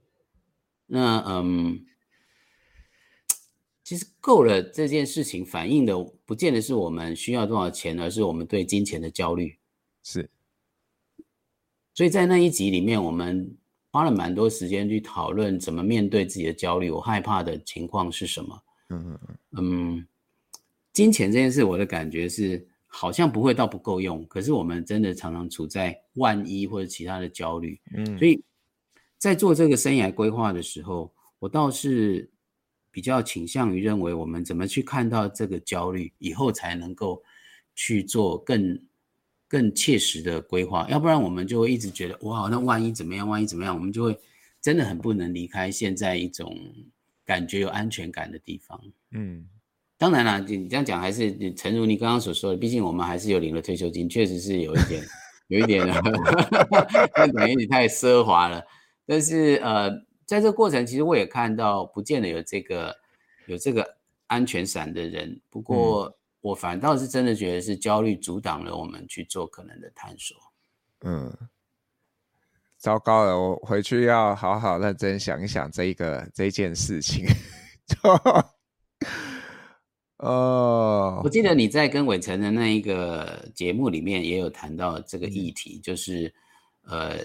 [0.86, 1.86] 那嗯。
[3.92, 9.54] 其实够了这件事情反映的不见得是我们需要多少钱，而是我们对金钱的焦虑。
[10.02, 10.30] 是，
[11.92, 13.54] 所以在那一集里面，我们
[13.90, 16.90] 花了蛮多时间去讨论怎么面对自己的焦虑。
[16.90, 18.62] 我害怕的情况是什么？
[18.88, 19.98] 嗯嗯嗯。
[19.98, 20.06] 嗯，
[20.94, 27.78] 金钱这件事，我的感觉是好像不会到不够用，可是我们真的常常处在万一或者其他的焦虑。
[27.94, 28.42] 嗯，所以
[29.18, 32.26] 在做这个生涯规划的时候，我倒是。
[32.92, 37.22] 比较倾向于认为，我们怎么去看到这个焦虑，以后才能够
[37.74, 38.78] 去做更
[39.48, 40.86] 更切实的规划。
[40.90, 43.26] 要不然，我们就会一直觉得，哇，那万一怎么样？
[43.26, 43.74] 万一怎么样？
[43.74, 44.16] 我们就会
[44.60, 46.54] 真的很不能离开现在一种
[47.24, 48.78] 感觉有安全感的地方。
[49.12, 49.48] 嗯，
[49.96, 55.02] 当然啦，你这样讲还是诚如你刚刚所说的，毕竟我们还是有领了退休金，确实是有一点，
[55.48, 55.86] 有一点，
[57.16, 58.62] 那等于你太奢华了。
[59.06, 59.90] 但是呃。
[60.32, 62.96] 在这个过程，其实我也看到，不见得有这个
[63.44, 63.86] 有这个
[64.28, 65.38] 安全伞的人。
[65.50, 70.34] 不过，我反倒是真的觉得是焦虑阻挡了我们去做可能的探索。
[71.04, 71.30] 嗯，
[72.78, 77.26] 糟糕了，我回去要好好认真想一想这一个这件事情。
[80.16, 86.34] 哦，我记得你在跟伟成的那一个节目里面也有谈到这个议题，就是
[86.84, 87.18] 呃。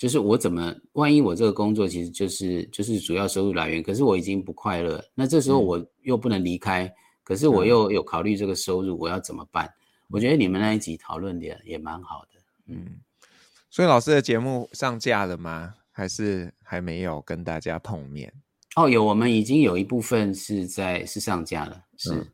[0.00, 9.70] 就是我怎么，万一我这个工作其实就是就是主要收入来源，可是我已经不快乐，那这时候我又不能离开，嗯、可是我又有考虑这个收入，我要怎么办？
[10.08, 12.40] 我觉得你们那一集讨论的也蛮好的。
[12.68, 12.98] 嗯，
[13.68, 15.74] 所以老师的节目上架了吗？
[15.90, 18.32] 还是还没有跟大家碰面？
[18.76, 22.14] 哦，有，我们已经有一部分是在是上架了，是。
[22.14, 22.26] 嗯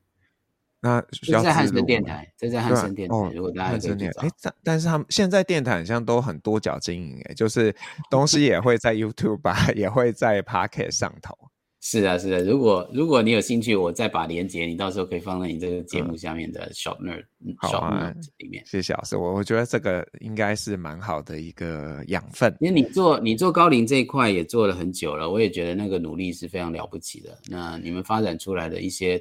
[0.87, 3.15] 那在汉声电台，这在汉声电台。
[3.35, 7.75] 如果大家可以去找，哎，但但是他们现在电台好像都很多角经营，哎，就是
[8.11, 11.37] 东西也会在 YouTube 吧，也会在 Pocket 上头。
[11.81, 12.39] 是啊，是啊。
[12.41, 17.25] 如果如果你有兴趣，我再把链接，你到时候可以放在你这个节目下面的 Shop Nerd
[17.59, 18.63] 好啊里面。
[18.67, 22.55] 谢谢老师，我我觉得这个应该是蛮好的一个养分。
[22.61, 27.39] 因为你做你做高龄这一块也做了很久了，我也觉得那个努力是非常了不起的。
[27.49, 29.21] 那你们发展出来的一些。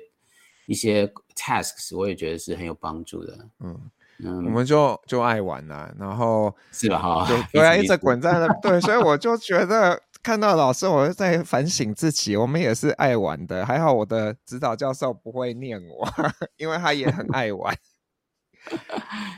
[0.68, 3.80] 一些 tasks 我也觉得是很有帮助的，嗯
[4.20, 7.00] 嗯，我们就就爱玩啦，然后 是吧？
[7.00, 16.08] 哈，对啊， 一直滚在那， 对，所以我就觉得看到老师，我就在反省自己，我们也是爱玩的，还好我的指导教授不会念我，
[16.56, 17.78] 因为他也很爱玩，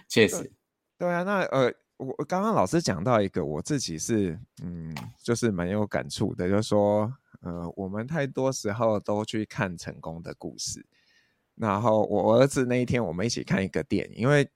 [0.08, 0.52] 确实，
[0.98, 7.12] 对啊，那呃，我刚刚老师讲到一个，我自己是嗯，就是蛮有感触的，就是说
[7.42, 10.86] 呃，我们太多时候都去看成功的故事。
[11.58, 14.48] 然后我儿子那一天，我们一起看一个电影，因为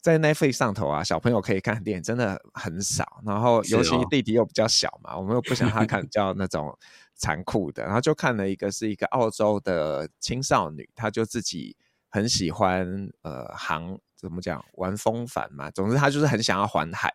[0.00, 3.22] 在 Netflix 上头啊，小朋友可以看电影真的很少。
[3.24, 6.78] 然后尤其弟弟又比较小嘛，哦、我们又不想他看比较那种
[7.14, 11.74] 残酷的，然后就看了一个是一个澳洲的青少女，她就自己
[12.10, 17.10] 很喜欢呃航怎么讲玩风帆嘛，总之她就是很想要环海，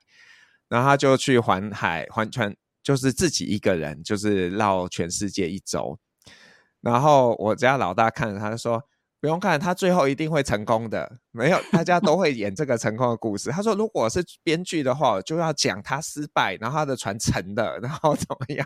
[0.68, 6.00] 然后她就去环海环全，就是自己一个人就是绕全世界一周。
[6.82, 8.84] 然后我家老大看着他就说。
[9.21, 11.19] 不用看，他最后一定会成功的。
[11.32, 13.49] 没有，大家都会演这个成功的故事。
[13.49, 18.65] 他说，如果是编剧的话，就要讲他失败，然后他的船沉的，然后怎么样？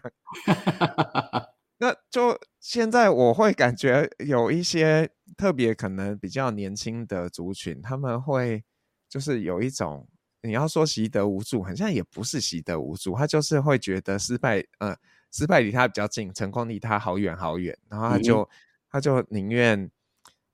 [1.79, 8.63] 那就现在我会感觉有一些特别可能比较年轻的族群，他们会
[9.09, 10.07] 就是有一种
[10.43, 14.95] 你要说习得无助，好像也不是习得无助，他就是会觉得失败，呃，
[15.31, 18.47] 失败离他比较近，成功离他好远好远，然后他就、嗯、
[18.91, 19.89] 他就宁愿。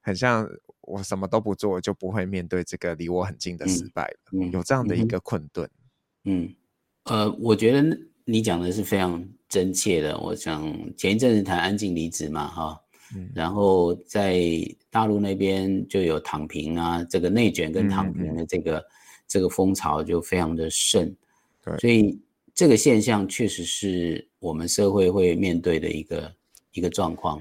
[0.10, 0.50] 很像
[0.82, 4.18] 我什么都不做，就不会面对这个离我很近的失败了。
[4.34, 5.70] 嗯嗯、有这样的一个困顿。
[6.24, 6.52] 嗯，
[7.04, 7.96] 呃，我觉得
[8.26, 10.18] 你讲的是非常真切的。
[10.20, 10.66] 我想
[10.98, 12.82] 前一阵子谈安静离职嘛，哈，
[13.16, 14.42] 嗯、然后在
[14.90, 18.86] 大陆那边就有躺平啊，这个内卷跟躺平的这个、嗯、
[19.28, 21.16] 这个风潮就非常的盛。
[21.64, 22.20] 对，所以
[22.56, 26.34] 这个现象确实是我们社会会面对的一个
[26.72, 27.40] 一个状况。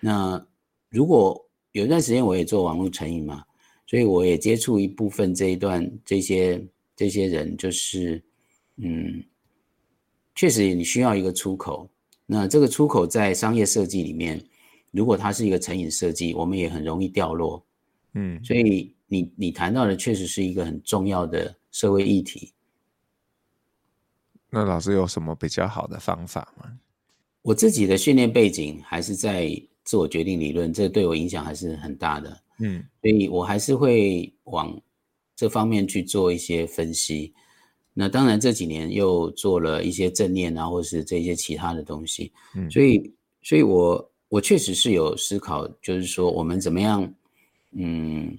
[0.00, 0.46] 那
[0.90, 1.40] 如果
[1.74, 3.44] 有一段时间我也做网络成瘾嘛，
[3.84, 8.22] 所以我也接触一部分这一段这些这些人，就是
[8.76, 9.20] 嗯，
[10.36, 11.90] 确实你需要一个出口。
[12.26, 14.40] 那这个出口在商业设计里面，
[14.92, 17.66] 如果它是一个成瘾设计，我们也很容易掉落。
[18.12, 22.52] 嗯，所以你你谈到的确实是一个很重要的社会议题。
[24.48, 26.78] 那老师有什么比较好的方法吗？
[27.42, 29.60] 我自己的训练背景还是在。
[29.84, 32.40] 自我决定理论，这对我影响还是很大的。
[32.60, 34.80] 嗯，所以我还是会往
[35.36, 37.34] 这方面去做一些分析。
[37.92, 42.32] 那当然这几年又做了一些正念啊，或是这些其他的东西。
[42.56, 47.14] 嗯，所以，所以我我确实是有思考，就是说我们怎么样，
[47.72, 48.36] 嗯，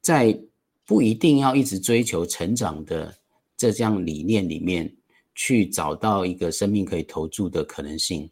[0.00, 0.36] 在
[0.84, 3.14] 不一定要一直追求成长的
[3.56, 4.92] 这样理念里面，
[5.34, 8.28] 去找到一个生命可以投注的可能性。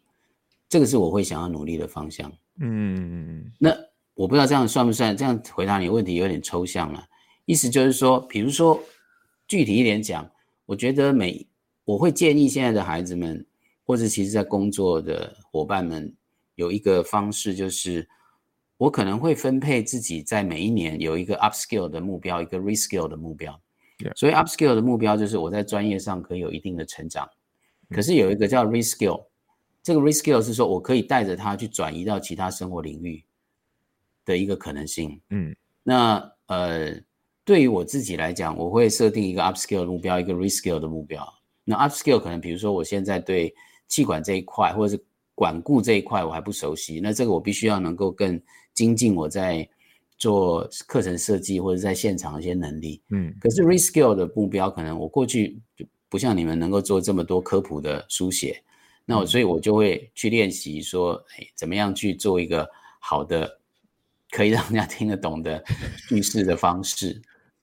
[0.69, 2.31] 这个是我会想要努力的方向。
[2.59, 3.75] 嗯，那
[4.13, 5.17] 我不知道这样算不算？
[5.17, 7.03] 这样回答你问题有点抽象了。
[7.45, 8.79] 意思就是说，比如说
[9.47, 10.29] 具体一点讲，
[10.67, 11.47] 我觉得每
[11.85, 13.43] 我会建议现在的孩子们，
[13.83, 16.13] 或者其实在工作的伙伴们，
[16.53, 18.07] 有一个方式，就是
[18.77, 23.59] 我可能会分配自己在每一年有一个 upskill 的目标，一个 reskill 的目标。
[24.15, 27.27] 所以 upskill 的目标就是我在专业上可以有一定的成长。
[27.89, 29.28] 可是有一个叫 reskill。
[29.81, 33.23] 这个 reskill 是说，我可以带着他去转移到其他生活领域
[34.25, 35.19] 的一个可能性。
[35.29, 36.93] 嗯，那呃，
[37.45, 41.25] 对于我自己来讲，我会设定一个 upskill 的目标，一个 reskill 的目标。
[41.63, 43.53] 那 upskill 可能比如说，我现在对
[43.87, 45.03] 气管这一块或者是
[45.33, 48.39] 管顾这一块我还不熟悉，那这个我必须要能够更
[48.73, 49.67] 精进我在
[50.17, 53.01] 做课程设计或者在现场的一些能力。
[53.09, 58.61] 嗯，可是 reskill 的目标，可能我过去就不像你们能够做这么多科普的书写。
[59.09, 63.59] 那我所以，我就会去练习说，哎，怎么样去做一个好的，
[64.29, 65.63] 可以让人家听得懂的
[66.07, 67.19] 叙事的方式。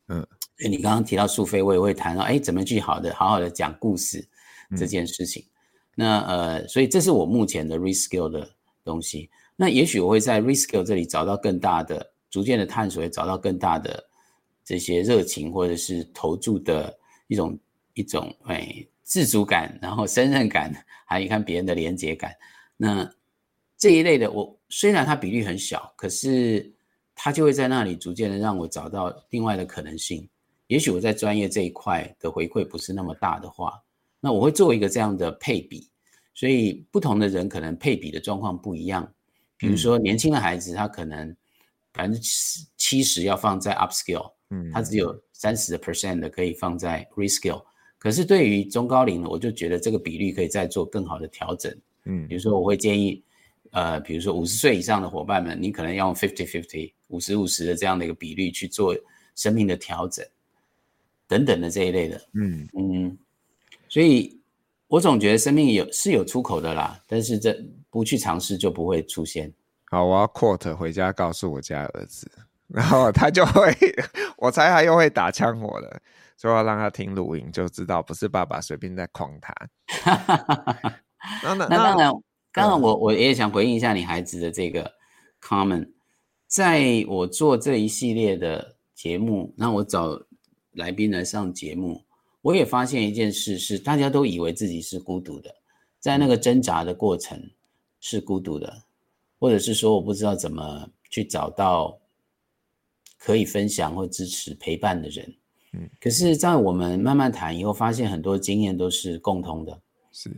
[0.09, 0.27] 嗯，
[0.69, 4.27] 你刚刚提到苏菲，我也会谈到，哎，怎么去好的、好好的讲故事
[4.77, 5.41] 这件事情。
[5.45, 5.47] 嗯、
[5.95, 8.51] 那呃，所以这是我目前的 reskill 的
[8.83, 9.31] 东西。
[9.55, 14.05] 那也许我会在 Reskill 这里找到更大的，逐渐的探索，也找到更大的
[14.65, 17.57] 这些热情，或者是投注的一种
[17.95, 20.75] 一种哎自主感，然后胜任感，
[21.07, 22.35] 还有看别人的连接感。
[22.77, 23.09] 那
[23.79, 26.75] 这一类的，我虽然它比例很小，可是
[27.15, 30.29] 它就会在那里逐渐的让我找到另外的可能性。
[30.67, 33.81] 也许我在专业这一块的回馈不是那么大的话，
[34.19, 35.89] 那我会做一个这样的配比。
[36.35, 39.11] 所以不同的人可能配比的状况不一样。
[39.57, 41.35] 比如说年轻的孩子，他可能
[41.93, 42.21] 百分之
[42.77, 47.63] 七十要放在 upskill，嗯，他只有三十的 percent 的可以放在 reskill。
[48.07, 51.77] 可是对于中高龄的，我就觉得这个比率可以再做更好的调整。
[52.05, 53.21] 嗯，比如说我会建议，
[53.73, 58.95] 呃，比如说五十岁以上的伙伴们，你可能要用 fifty fifty 五十五十的这样的一个比率去做
[59.35, 60.25] 生命的调整。
[61.27, 63.19] 等等的这一类的，嗯嗯，
[63.89, 64.39] 所以
[64.87, 69.53] 我总觉得生命有是有出口的啦，但是这不去尝试就不会出现。
[69.91, 72.31] 好，我要 quote 回家告诉我家儿子，
[72.69, 73.77] 然后他就会，
[74.39, 76.01] 我猜他又会打枪我了，
[76.37, 79.55] 所以要让他听录音，就知道不是爸爸随便在诓他。
[81.43, 81.67] 那那
[82.53, 84.93] 当然，我我也想回应一下你孩子的这个
[85.41, 85.91] comment，
[86.47, 90.23] 在我做这一系列的节目，那我找。
[90.77, 92.05] 来宾来上节目，
[92.43, 95.51] 我也发现一件事是，大家都以为自己是孤独的，
[95.99, 97.51] 在那个挣扎的过程
[97.99, 98.83] 是孤独的，
[99.39, 101.99] 或者是说我不知道怎么去找到
[103.17, 105.35] 可以分享或支持陪伴的人。
[105.77, 109.79] 嗯，可是，在我们慢慢谈以后，发现很多经验都是共通的，
[110.11, 110.31] 是，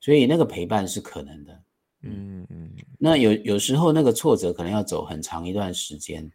[0.00, 1.62] 所以那个陪伴是可能的。
[2.02, 6.30] 嗯嗯，那有有时候那个挫折可能要走很长一段时间，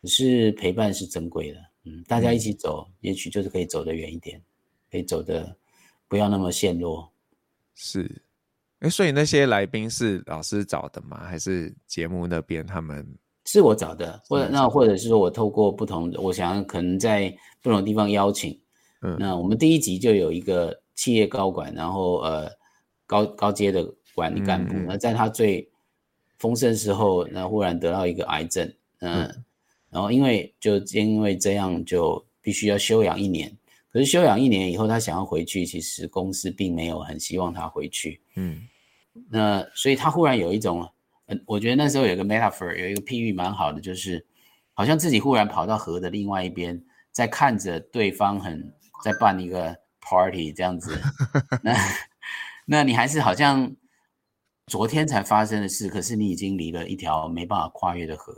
[0.00, 1.60] 可是陪伴是珍贵的。
[1.84, 4.40] 嗯，大家一起走，嗯、也许就是可以走得远一点，
[4.90, 5.56] 可以走得
[6.08, 7.12] 不要那么陷落。
[7.74, 8.22] 是，
[8.78, 11.24] 哎，所以那些来宾是老师找的吗？
[11.24, 13.06] 还是节目那边他们？
[13.52, 18.58] 是我找的，或者那或者是说我透过不同的，我想可能在不同的地方邀请。
[19.02, 22.50] 嗯，那我们第一集就有一个企业高管，然后呃
[23.06, 23.84] 高高阶的
[24.14, 25.68] 管理干部，那、嗯、在他最
[26.38, 28.66] 丰盛时候，那忽然得到一个癌症，
[29.00, 29.24] 嗯。
[29.24, 29.44] 嗯
[29.92, 33.52] 然后，因为就因为这样，就必须要休养一年。
[33.92, 38.20] 可是休养一年以后，他想要回去，其实公司并没有很希望他回去。
[38.36, 38.60] 嗯，
[39.28, 40.88] 那所以他忽然有一种，嗯，
[41.46, 44.24] 我觉得那时候有一个 metaphor，有一个譬喻蛮好的，就是
[44.74, 48.72] 好像自己忽然跑到河的另外一边，在看着对方很
[49.04, 51.00] 在办一个 party 这样子。
[51.62, 51.76] 那
[52.66, 53.74] 那你还是好像
[54.66, 58.34] 昨天才发生的事，可是你已经离了一条没办法跨越的河。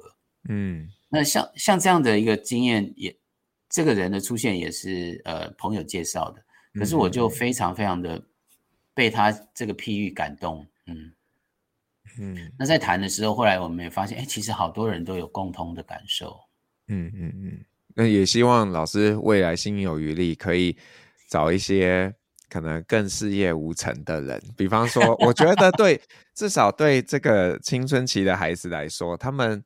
[0.48, 0.88] 嗯。
[1.14, 3.18] 那像像这样的一个经验也，也
[3.68, 8.22] 这个人的出现也是呃朋友介绍的，可是我就非常非常的
[8.94, 11.12] 被他这个譬喻感动，嗯
[12.18, 12.52] 嗯。
[12.58, 16.38] 那在谈的时候，后来我们也发现，哎，其实好多人都有共通的感受，
[16.88, 17.64] 嗯嗯嗯。
[17.94, 20.76] 那也希望老师未来心有余力，可以
[21.28, 22.14] 找一些
[22.48, 26.00] 可能更事业无成的人，比方说，我觉得对，
[26.34, 29.64] 至少对这个青春期的孩子来说，他们。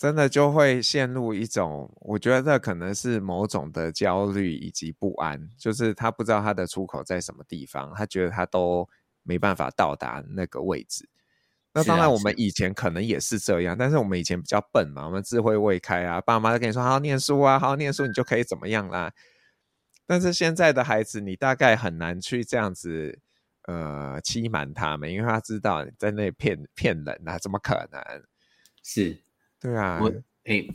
[0.00, 8.88] 真的就会陷入一种，我觉得这可能是某种的焦虑以及不安，就是他不知道他的出口在什么地方，他觉得他都
[9.22, 11.06] 没办法到达那个位置。
[11.72, 19.12] 那当然，我们以前可能也是这样，是啊，是，但是我们以前比较笨嘛，我们智慧未开啊，爸妈都跟你说好好念书啊，好好念书，你就可以怎么样啦。
[20.06, 23.20] 但是现在的孩子，你大概很难去这样子
[23.68, 28.02] 呃欺瞒他们，因为他知道你在那骗骗人啊，怎么可能？
[28.82, 29.16] 是。
[29.60, 30.10] 对啊，我
[30.44, 30.66] 哎，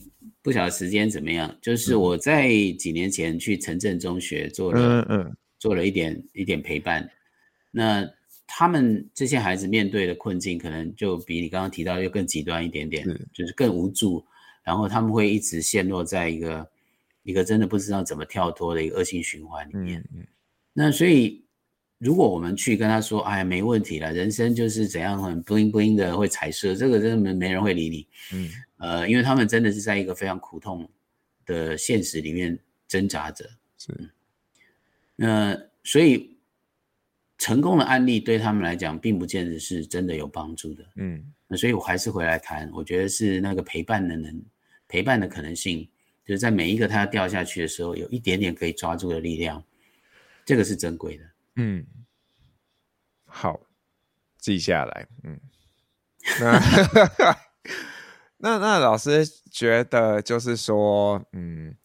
[0.41, 1.57] 不晓得时间怎么样。
[1.61, 2.47] 就是我在
[2.79, 7.09] 几年前去城镇中学做了，嗯嗯，做了一点一点陪伴。
[7.71, 8.07] 那
[8.47, 14.25] 他们这些孩子面对的困境，可能就比你刚刚提到又更极端一点点，就是更无助。
[14.63, 16.69] 然后他们会一直陷落在一个
[17.23, 19.99] 一个真的不知道怎么跳脱的一个恶性循环里面。
[20.13, 20.27] 嗯嗯，
[20.73, 21.43] 那所以。
[21.97, 30.87] 如果我们去跟他说：“哎，没问题了，人生就是怎样很 bling bling 的会彩色，这个真的没没人会理你。”嗯，呃，因为他们真的是在一个非常苦痛
[31.45, 33.49] 的现实里面挣扎着。
[33.77, 33.93] 是，
[35.15, 36.34] 那所以
[37.37, 40.85] 成功的案例对他们来讲，并不见得是真的有帮助的。
[40.95, 44.43] 嗯，那所以我还是回来谈，我觉得是那个陪伴的能
[44.87, 45.89] 陪伴的可能性，
[46.25, 49.63] 就是在每一个他要掉下去的时候，有一点点可以抓住的力量，
[50.45, 51.23] 这个是珍贵的。
[51.57, 51.85] 嗯，
[53.25, 53.59] 好，
[54.37, 55.07] 记下来。
[55.23, 55.39] 嗯，
[56.39, 56.59] 那
[58.37, 61.75] 那那老师觉得就是说，嗯，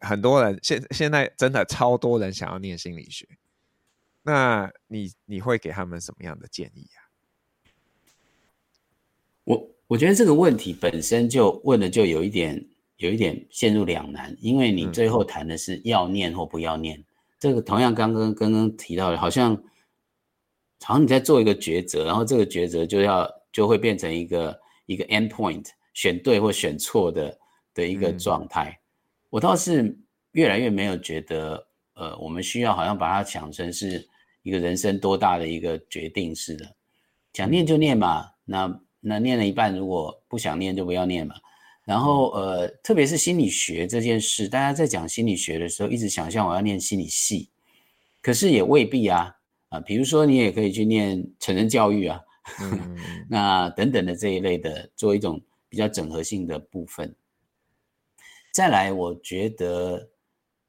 [0.00, 3.28] 很多人现现在真的超多人想要念心理学，
[4.26, 6.98] 那你你会给他们什么样的建议啊？
[9.44, 12.66] 我我觉得这个问题本身就问的就有一点
[12.96, 17.04] 有一点陷入两难，因为你最后谈的是要念或不要念，嗯、
[17.38, 19.54] 这个同样刚刚刚刚提到的，好像
[20.80, 27.38] 好像你在做一个抉择，然后这个抉择就要就会变成一个一个 end point，选对或选错的
[27.74, 28.70] 的一个状态。
[28.70, 28.80] 嗯、
[29.28, 29.94] 我倒是
[30.32, 34.08] 越来越没有觉得，呃，我们需要好像把它想成是
[34.44, 36.76] 一个人生多大的一个决定似的，
[37.32, 38.80] 想念就念嘛，那。
[39.06, 41.34] 那念了一半，如果不想念就不要念嘛。
[41.84, 47.50] 然后呃，特别是心理学这件事，大家在讲心理学的时候，一直想象我要念心理系，
[48.22, 49.36] 可是也未必啊
[49.68, 49.78] 啊。
[49.78, 52.18] 比如说你也可以去念成人教育啊，
[52.62, 52.96] 嗯、
[53.28, 55.38] 那等等的这一类的，做一种
[55.68, 57.14] 比较整合性的部分。
[58.54, 60.08] 再来，我觉得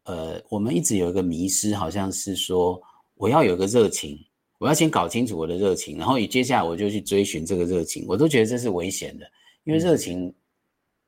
[0.04, 2.82] 呃，我们一直有一个迷失，好像是说
[3.16, 4.18] 我要有个热情。
[4.58, 8.06] 我要先搞清楚我的热情，然后接下来我就去追寻这个热情。
[8.08, 9.30] 我都觉得这是危险的，
[9.66, 10.34] 因为热情，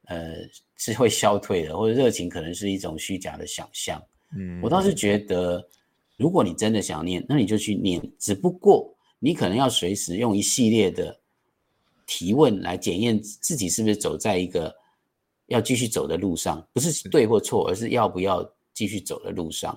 [0.04, 0.36] 呃，
[0.76, 4.04] 是会消退的，或者热情可能是一种虚假的想象。
[4.38, 5.66] 嗯，我倒是觉得，
[6.18, 8.02] 如果你真的想念，那你就去念。
[8.20, 11.18] 只不过你可能要随时用一系列的
[12.06, 14.76] 提问来检验自己是不是走在一个
[15.48, 19.76] 要继续走的路上，不是对或错，而是要不要继续走的路上。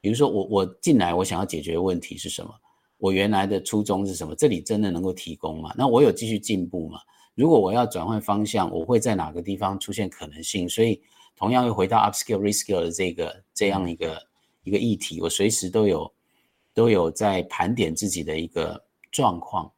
[0.00, 2.50] 比如说我，我我进来，我想要解决的问题是什么？
[2.98, 4.34] 我原来的初衷是什么？
[4.34, 5.74] 这里真的能够提供吗？
[5.76, 7.00] 那我有继续进步吗？
[7.34, 10.68] 如果我要转换方向，我会在哪个地方出现可能性？
[10.68, 11.00] 所以，
[11.36, 14.22] 同样又回到 upskill reskill 的这个这样一个
[14.64, 16.12] 一个议题，我随时都有
[16.74, 19.72] 都有在盘点自己的一个状况。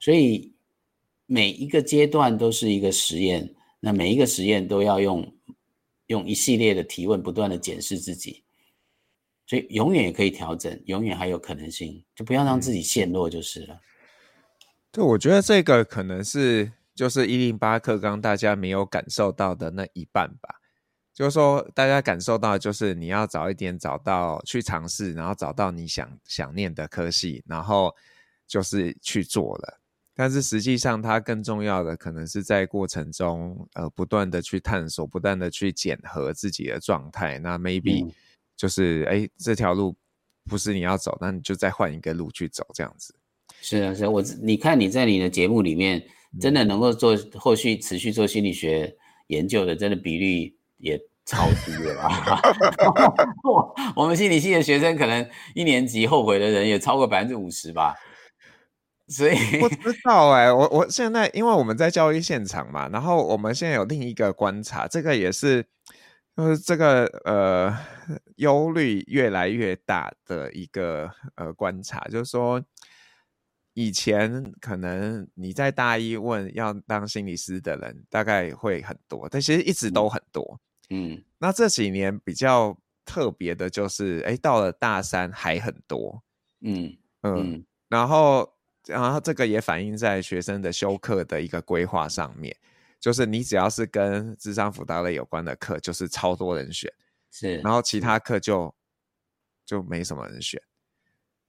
[0.00, 0.52] 所以
[1.26, 5.32] 每一个阶段都是一个实验，那每一个实验都要用
[6.06, 8.42] 用一系列的提问，不断的检视自己。
[9.48, 13.80] 所以永远也可以调整，永远还有可能性，就不要让自己陷落就是了。
[14.92, 20.56] 对，我觉得这个可能是就是一零八课纲大家没有感受到的那一半吧。
[21.14, 27.94] 就是说，大家感受到就是你要早一点找到去尝试，然后找到你想想念的科系，然后
[28.46, 29.80] 就是去做了。
[30.14, 37.38] 但是实际上，它更重要的可能是在过程中，呃，不断的去探索，不断的去检核自己的状态。
[37.38, 38.12] 那 maybe、嗯。
[38.58, 39.94] 就是哎，这条路
[40.50, 43.14] 不是你要走，那你就再换一个路去走，这样子。
[43.60, 46.04] 是啊，是啊，我你看你在你的节目里面，
[46.40, 48.96] 真的能够做后续持续做心理学
[49.28, 52.42] 研究的，真的比例也超低了吧？
[53.48, 57.94] 我我们心理系的学生可能一年级后悔的人也超过百分之五十吧。
[59.06, 65.64] 所以不知道哎、欸，我我现在因为我们在教育现场嘛，然后我们现在有另一个观察，这个也是。
[66.36, 67.76] 就是这个呃
[68.38, 72.60] 忧虑越来越大的一个呃观察，就是说
[73.74, 80.58] 以前可能你在大一问要当心理师的人大概会很多，但其实一直都很多。
[80.90, 86.22] 嗯，那这几年比较特别的就是，哎，到了大三还很多。
[86.62, 88.52] 嗯嗯，嗯，然后
[88.86, 92.56] 然后这个也反映在学生的修课的一个规划上面。
[93.00, 96.92] 就是你只要是跟智商辅导类有关的课，就是超多人选，
[97.38, 98.74] 是，然后其他课就
[99.64, 100.60] 就没什么人选，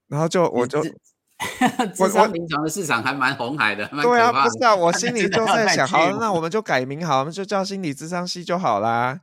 [0.07, 0.83] 然后就我就，
[1.95, 9.21] 咨 商临床的市场还蛮红海的，对啊，不是啊，我 心里就在想，好，那我们就改名好，我们就叫心理智商系就好啦。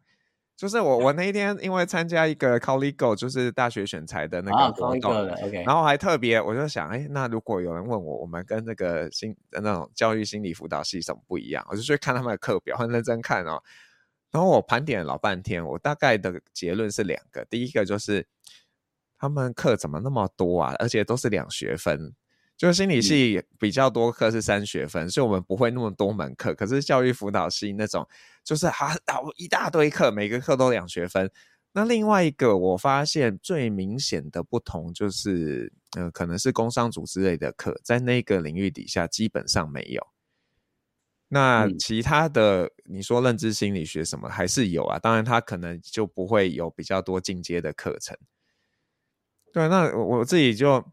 [0.56, 5.28] 就是我，我那一天因为参加一个 ColleGo，就是大学选材的那个活动，oh,
[5.66, 11.62] 然后还特别，我就想，哎，那如果有人问我，我们跟那个心那种教育心理辅导系什么不一样？
[11.68, 13.62] 我就去看他们的课表，很认真看哦。
[14.37, 18.26] 然后我盘点了老半天，我大概的结论是两个，第一个就是
[19.18, 22.14] 他们课怎么那么多啊，而且都是两学分。
[22.55, 26.55] 就是心理系比较多课是三学分，嗯，所以我们不会那么多门课。
[26.55, 28.07] 可是教育辅导系那种，
[28.45, 28.95] 就是哈
[29.37, 31.30] 一大堆课，每个课都两学分。
[31.72, 40.07] 那另外一个我发现最明显的不同就是，呃，可能是工商组织类的课，在那个领域底下基本上没有。
[41.28, 44.98] 那其他的，嗯，你说认知心理学什么还是有啊？
[44.98, 48.16] 当然，他可能就不会有比较多进阶的课程。
[49.52, 50.84] 对，那我自己就。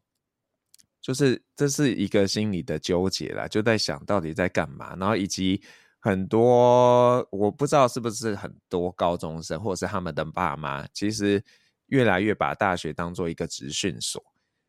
[1.01, 5.61] 就是这是一个心理的纠结啦，就在想到底在干嘛，然后以及
[5.99, 11.43] 很多我不知道是不是很多高中生或者是他们的爸妈，其实
[11.87, 14.23] 越来越把大学当做一个职训所，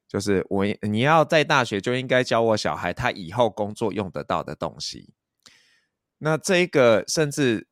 [0.09, 5.15] 就是我你要在大学就应该教我小孩他以后工作用得到的东西。
[6.25, 7.67] 那这一个甚至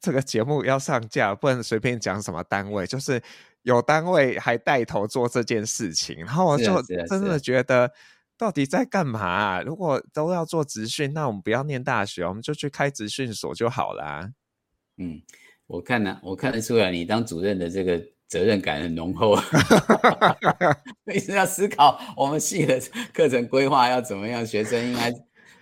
[0.00, 3.22] 这个节目要上架，不能随便讲什么单位，就是。
[3.62, 7.90] 有单位还带头做这件事情，然后我就真的觉得
[8.38, 9.60] 到底在干嘛啊？
[9.60, 14.30] 如果都要做职训，那我们不要念大学，我们就去开职训所就好啦。
[14.96, 15.20] 嗯，
[15.66, 19.36] 我看呢，我看得出来你当主任的这个责任感很浓厚，
[21.12, 22.80] 一直要思考我们系的
[23.12, 25.12] 课程规划要怎么样，学生应该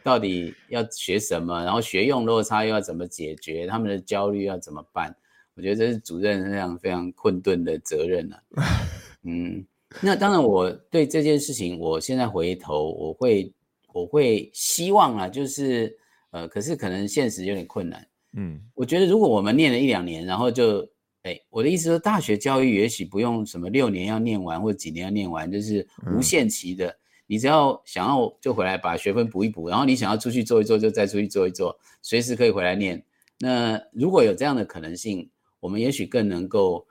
[0.07, 5.13] 到底要学什么，然后学用落差又要怎么解决，他们的焦虑要怎么办？
[5.57, 8.41] 我觉得这是主任非常非常困顿的责任啊。
[9.27, 9.67] 嗯。
[10.01, 13.53] 那当然，我对这件事情，我现在回头，我会，
[13.93, 15.97] 我会希望啊，就是，
[16.31, 18.07] 呃，可是可能现实有点困难。
[18.35, 20.87] 嗯，我觉得如果我们念了一两年，然后就，
[21.23, 26.97] 哎，我的意思说，大学教育也许不用什么六年要念完，或者几年要念完，就是无限期的，嗯、
[27.27, 33.05] 你只要想要就回来把学分补一补，然后你想要出去做一做，就再出去做一做，随时可以回来念。
[33.39, 36.87] 那如果有这样的可能性，我们也许更能够。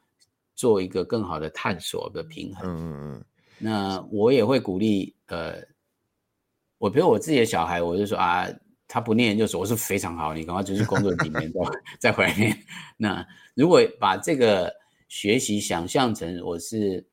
[0.57, 2.65] 做一个更好的探索的平衡。
[2.65, 3.25] 嗯嗯嗯。
[3.57, 5.55] 那我也会鼓励，呃，
[6.77, 8.47] 我比如我自己的小孩，我就说啊，
[8.88, 11.59] 他不念研究所，我是非常好，你赶快出去工作几年再
[11.99, 12.57] 再回来念。
[12.95, 14.73] 那如果把这个
[15.09, 17.05] 学习想象成我是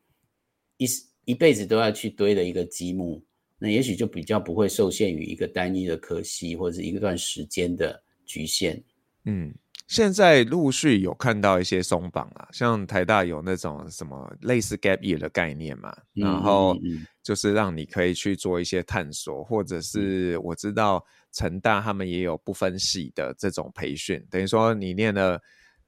[0.77, 0.87] 一
[1.25, 3.23] 一辈子都要去堆的一个积木，
[3.57, 8.83] 那也许就比较不会受限于一个单一的科系或者是一段时间的局限。
[9.25, 9.53] 嗯。
[9.85, 16.75] 现在陆续有看到一些松绑啊，像台大有那种什么类似 gap year 的概念嘛，然后
[17.21, 21.03] 就是让你可以去做一些探索，或者是我知道
[21.33, 25.39] 成大他们也有不分系的这种培训，等于说你念了，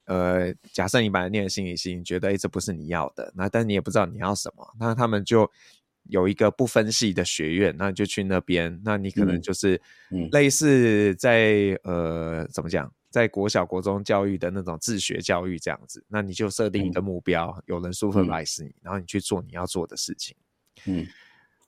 [0.05, 5.49] 呃，假设你本来念心理系，你觉得哎这不是你要的，那但你也不知道你要什么，那他们就
[6.09, 9.81] 有一个不分系的学院，那你就去那边，那你可能就是
[10.31, 12.91] 类似在呃怎么讲？
[13.11, 20.35] 在国小、国中教育的那种自学教育这样子，那你就设定一个目标，嗯、有人 supervise 你，然后你去做你要做的事情。
[20.85, 21.07] 嗯，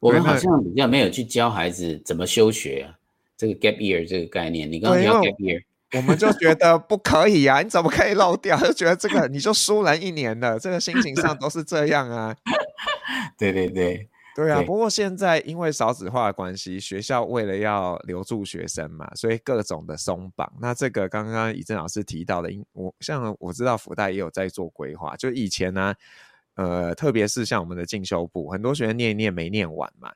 [0.02, 3.00] 我们好像比较没有去教孩子怎么休学啊，
[3.38, 5.64] 这个 gap year 这个概念，你刚刚要 gap year，
[5.96, 8.58] 我们就觉得不可以啊，你怎么可以漏掉？
[8.62, 12.36] 就觉得这个你就输人一年了，这个心情上都是这样啊。
[13.38, 14.10] 对对对。
[14.36, 20.54] 对啊，不过现在因为少子化的关系，学校为了要留住学生嘛，所以各种的松绑。
[20.62, 25.96] 那这个刚刚以正老师提到的，因我像我知道福大也有在做规划，就以前呢、啊，
[26.54, 30.12] 呃，特别是像我们的进修部，很多学生念一念没念完嘛，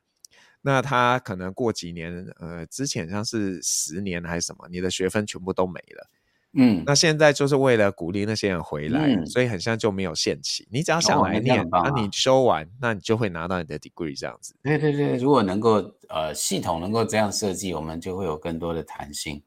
[0.62, 6.10] 那他可能过几年，呃，之前像是十年还是什么，你的学分全部都没了。
[6.54, 10.68] 嗯，那现在就是为了鼓励那些人回来，嗯、所以很像就没有限期。
[10.70, 14.54] 你只要想来念，那、哦啊、你修完，那你就会拿到你的 degree 这样子。
[14.62, 15.76] 对对对，如果能够
[16.10, 19.42] 呃系统能够这样设计，我们就会有更多的弹性。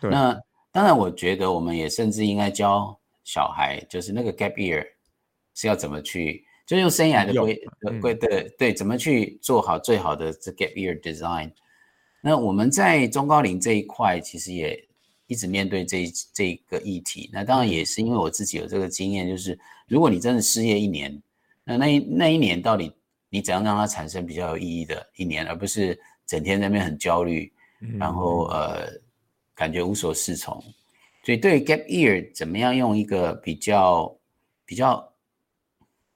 [0.00, 0.34] 对那
[0.72, 4.82] 当然，我觉得我们也甚至应该教小孩，就是那个 gap year
[5.54, 11.52] 是要怎么去，就用生涯的规规对对，怎么去做好最好的这 gap year design。
[12.20, 14.84] 那我们在中高龄这一块，其实也。
[15.28, 19.58] 一直面对这这个议题，那当然也是因为我自己有这个经验，就是
[19.88, 21.20] 如果你真的失业一年，
[21.64, 22.92] 那那一那一年到底
[23.28, 27.52] 你怎样让它产生比较有意义的一年，而不是整天在那边很焦虑，
[27.98, 28.86] 然后呃
[29.52, 30.62] 感觉无所适从。
[31.24, 34.16] 所以对于 gap year 怎么样用一个比较
[34.64, 35.12] 比较，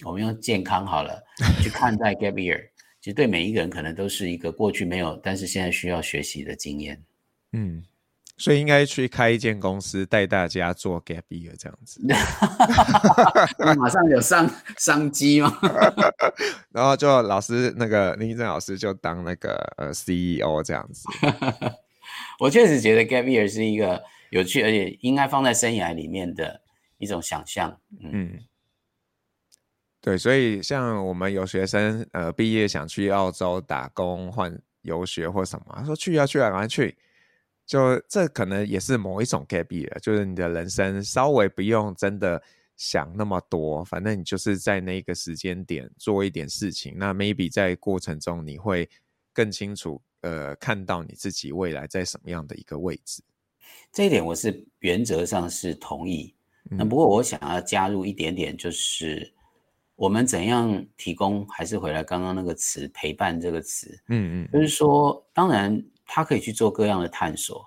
[0.05, 1.23] 我们用健康好了
[1.63, 2.69] 去看待 gap year，
[3.01, 7.03] 其实对每一个人可能都是一个过去没有，但是现在需要学习的经验。
[7.53, 7.83] 嗯。
[8.39, 12.01] 所以应该去开一间公司，带大家做 gap year 这样子，
[13.77, 15.55] 马上有商商机吗？
[16.73, 21.07] 然后就老师那个林义正老师就当那个呃 CEO 这样子。
[22.41, 26.63] 我确实觉得 gap year 是一个有趣，而且应该放在生涯里面的
[26.97, 27.79] 一种想象。
[28.01, 28.39] 嗯，嗯
[30.01, 36.97] 对，所以像我们有学生呃毕业想去澳洲打工换游学或什么，他说去啊去啊，赶快去。
[37.67, 42.43] 就这可能也是某一种 gap year，就是你的人生稍微不用真的
[42.77, 48.91] 想那么多，反正你就是在那个时间点做一点事情，那 maybe 在过程中你会
[49.33, 53.23] 更清楚，呃，看到你自己未来在什么样的一个位置。
[53.93, 56.35] 这一点我是原则上是同意，
[56.71, 59.33] 那不过我想要加入一点点，就是
[60.01, 65.85] 我们怎样提供，还是回来刚刚那个词陪伴这个词，嗯嗯，就是说当然。
[66.13, 67.65] 他可以去做各样的探索，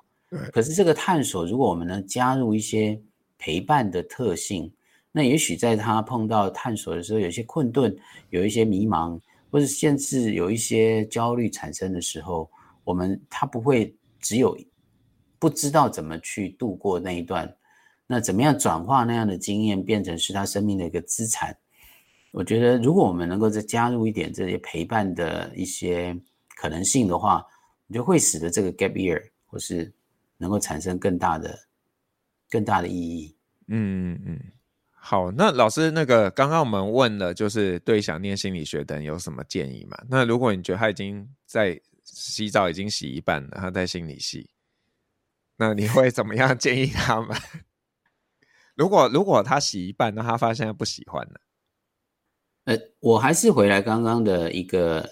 [0.51, 3.01] 可是这个探索，如果我们能加入一些
[3.37, 4.69] 陪伴的特性，
[5.13, 7.95] 那也许在他碰到探索的时候，有一些困顿，
[8.31, 9.17] 有一些迷茫，
[9.49, 12.51] 或者甚至有一些焦虑产生的时候，
[12.83, 14.57] 我们他不会只有
[15.39, 17.49] 不知道怎么去度过那一段，
[18.05, 21.57] 那怎么样转化那样的经验变成是他生命的一个资产？
[22.33, 26.13] 我觉得，如果我们能够再加入一点这些陪伴的一些。
[26.55, 27.45] 可能性的话，
[27.87, 29.91] 你就会使得这个 gap year 或是
[30.37, 31.59] 能够产生更大的、
[32.49, 33.35] 更大的意义。
[33.67, 34.39] 嗯嗯嗯。
[34.91, 39.97] 好，那老师，那个刚刚我们问了，就是对想念心理学的人有什么建议吗？
[40.07, 44.49] 那如果你觉得他已经在洗澡已经洗一半了，他在心理系，
[45.57, 47.35] 那你会怎么样 建议他们？
[48.75, 51.41] 如果如果他洗一半，那他发现他不喜欢了，
[52.65, 55.07] 呃，我还是回来刚刚的一个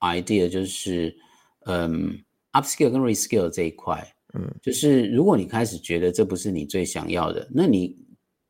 [0.00, 1.14] idea，就是
[1.66, 2.18] 嗯
[2.52, 7.96] ，upskill 跟 reskill 这一块，嗯，就是如果你开始觉得这不是你最想要的，那你。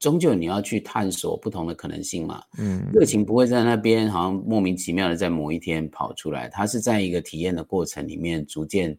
[0.01, 8.97] 终究你要去探索不同的可能性嘛，嗯，热情不会在那边好像莫名其妙的在某一天跑出来，它是在一个体验的过程里面逐渐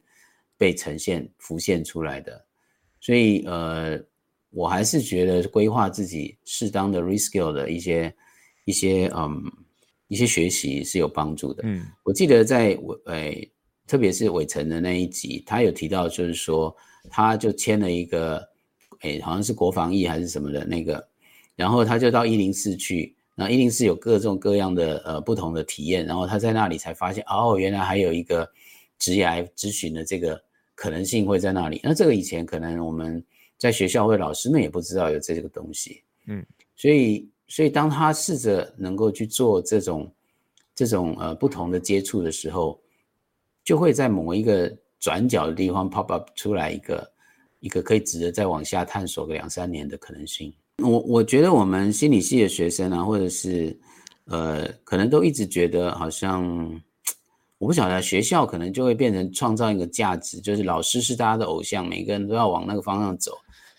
[0.60, 2.46] 被呈现、浮现出来的。
[3.00, 4.00] 所以，呃，
[4.52, 8.14] 我还是觉得规划自己适当的 reskill 的一些、
[8.66, 9.44] 一些，嗯，
[10.08, 11.64] 一些学习是有帮助的。
[11.66, 13.50] 嗯，我记得在我，诶，
[13.88, 16.76] 特别是伟成的那一集，他有提到，就是说，
[17.10, 18.50] 他就签了一个。
[19.04, 21.04] 哎，好像是国防役还是什么的那个，
[21.56, 28.48] 然后他就到一零四去，那一零四有各种各样的呃不同的体验，然后他在那里才发现，哦，原来还有一个
[29.00, 29.26] 职业
[29.58, 30.40] 咨询的这个
[30.76, 31.80] 可能性会在那里。
[31.82, 33.26] 那这个以前可能我们
[33.58, 36.46] 在学校或老师们也不知道有这个东西，嗯，
[36.76, 40.12] 所以所以当他试着能够去做这种
[40.74, 42.80] 这种呃不同的接触的时候，
[43.64, 47.12] 就会在某一个转角的地方 pop up 出来一个。
[47.64, 50.52] 一个可以值得再往下探索个两三年的可能性。
[50.80, 53.80] 我我觉得我们心理系的学生啊，或者是
[54.26, 56.44] 呃，可能都一直觉得好像
[57.60, 63.32] 我不晓得，学校可能就会变成创造一个价值，就是老师是大家的偶像，每个人都要往那个方向走。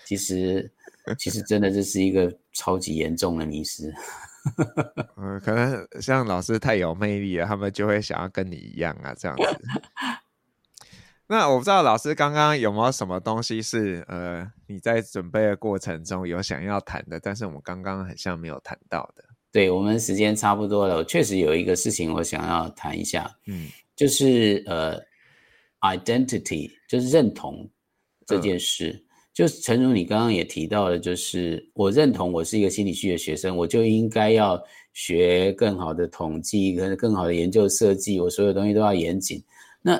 [0.06, 0.70] 其实
[1.18, 3.92] 其实真的这是一个超级严重的迷思。
[5.16, 9.44] 嗯， 可能像老师太有魅力了，他们就会想要跟你一样啊，这样子。
[11.28, 19.24] 那我不知道老师刚刚有没有什么东西是呃你在准备的过程中有想要谈的，但是我们刚刚很像没有谈到的。
[19.50, 24.98] 对，我们时间差不多了，我确实有一个事情我想要谈一下，嗯，就是呃
[25.80, 27.70] ，identity，就是认同
[28.26, 28.90] 这件事。
[28.90, 34.62] 嗯、就是诚如你刚刚也提到了，就是我认同我是一个心理学的学生，我就应该要
[34.92, 39.42] 学更好的统计，跟更好的研究设计，我所有东西都要严谨。
[39.80, 39.98] 那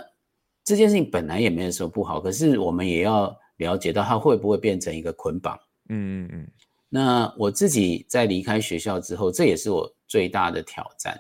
[0.64, 5.58] 这件事情本来也没有什么不好，可是我们也要了解到它会不会变成一个捆绑。
[5.88, 6.48] 嗯嗯嗯。
[6.88, 11.18] 那我自己在离开学校之后，这也是我最大的挑战，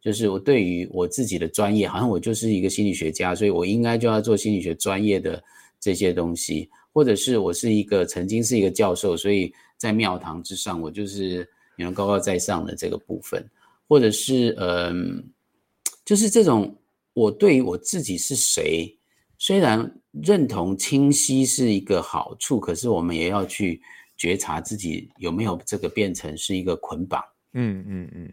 [0.00, 5.40] 就是我对于我自己的专业，好像我就是一个心理学家，所以我应该就要做心理学专业的
[5.78, 13.44] 这些东西，或者是我是一个曾经是一个教授，所以在庙堂之上，我就是你能高高在上的这个部分，
[13.88, 15.24] 或者是嗯，
[16.04, 16.76] 就是这种。
[17.14, 18.90] 我对于我自己是谁，
[19.36, 23.82] 虽然认同清晰是一个好处，可是我们也要去
[24.16, 27.22] 觉察自己有没有这个变成是一个捆绑。
[27.52, 28.32] 嗯嗯嗯。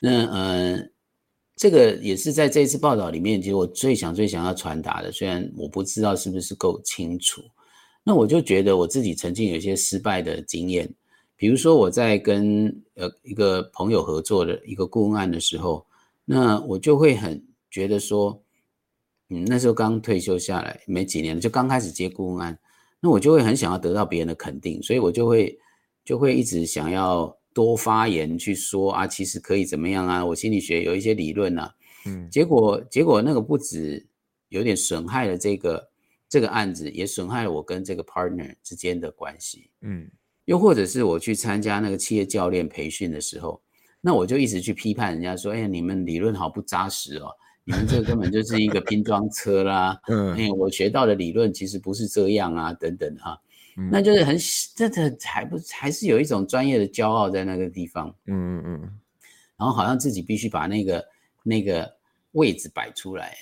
[0.00, 0.90] 那呃，
[1.56, 7.42] 这个也是在这一次报道里面，其实我最想最想要传达的，虽然我不知道是不是够清楚。
[8.08, 10.88] 那我就觉得我自己曾经有一些失败的经验，
[11.34, 15.84] 比如说我在跟呃一个朋友合作的一个顾问案的时候，
[16.24, 17.44] 那我就会很。
[17.68, 18.40] 觉得说，
[19.28, 22.58] 嗯，那时候刚退休下来没几年，就刚开始接顾问案，
[23.00, 25.58] 那我就会很想要得到别人的肯定，所以我就会
[26.02, 31.74] 就会一直想要多发言去说啊，其实可以怎么样啊，我心理学有一些理论啊，
[32.06, 34.06] 嗯，结果结果那个不止
[34.48, 35.90] 有点损害了这个
[36.28, 40.10] 这个案子，也损害了我跟这个 partner 之间的关系，嗯，
[40.46, 43.62] 又或者是我去参加那个企业教练培训的时候，
[44.00, 47.28] 那我就一直去批判人家说，哎呀，你们理论好不扎实哦。
[47.68, 49.98] 你们这个根本就是一个拼装车啦！
[50.06, 53.36] 嗯，因为我学到的理论其实不是这样啊，等等哈、
[53.90, 54.36] 那就是很
[54.76, 58.80] 这这还不还是有一种专业的骄傲在那个地方，嗯嗯嗯，
[59.56, 61.04] 然后好像自己必须把那个
[61.42, 61.92] 那个
[62.32, 63.34] 位置摆出来，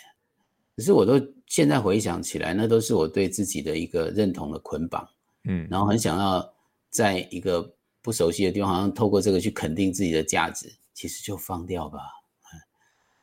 [0.77, 5.09] 可是我都现在回想起来，那都是我对自己的一个认同的捆绑，
[5.45, 6.53] 嗯，然后很想要
[6.91, 12.01] 在一个不熟悉的地方，好像透过这个去肯定自己的价值，其实就放掉吧。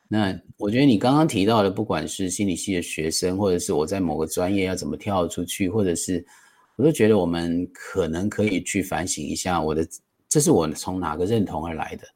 [0.08, 6.22] 那我觉得你刚刚提到的，不管是心理系的学生，或者是我在某个专业要怎么跳出去，或者是，
[6.76, 9.88] 我都觉得我们可能可以去反省一下，我的
[10.28, 12.06] 这是我从哪个认同而来的，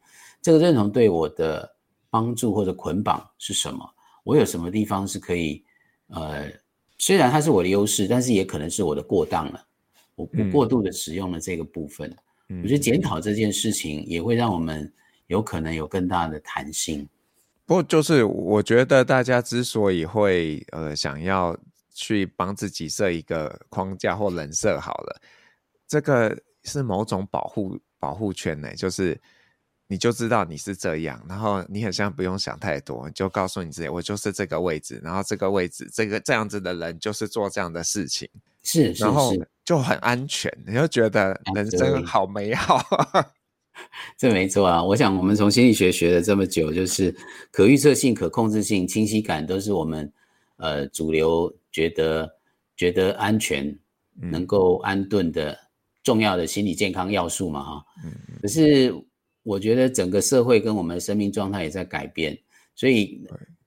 [0.43, 1.75] 这个认同对我的
[2.11, 3.89] 帮助或者捆绑是什么？
[4.27, 5.63] 我有什么地方是可以，
[6.09, 6.51] 呃，
[6.99, 9.67] 虽然它是我的优势，但是也可能是我的过当了，
[10.17, 12.11] 我不过度的使用了这个部分。
[12.49, 14.93] 嗯，我觉得检讨这件事情也会让我们
[15.29, 17.09] 有可能有更大的弹性。
[17.67, 21.57] 不过就是我觉得大家之所以会呃想要
[21.95, 25.21] 去帮自己设一个框架或人设，好了，
[25.87, 29.17] 这个是某种保护保护圈呢，就是
[29.89, 38.29] 你就知道你是这样，然后你好像不用想太多，就告诉你自己，我就是这个位置，然后这个位置这个这样子的人就是做这样的事情，
[38.63, 39.33] 是，然后
[39.65, 42.83] 就很安全，你就觉得人生好美好。
[44.17, 47.15] 这没错啊，我想我们从心理学学了这么久，就是
[47.53, 50.11] 可预测性、可控制性、清晰感，都是我们
[50.57, 52.29] 呃主流觉得
[52.75, 53.79] 觉得安全、
[54.15, 55.57] 能够安顿的
[56.03, 57.85] 重要的心理健康要素嘛哈。
[58.41, 58.93] 可是
[59.47, 62.37] 我觉得整个社会跟我们的生命状态也在改变，
[62.75, 63.25] 所以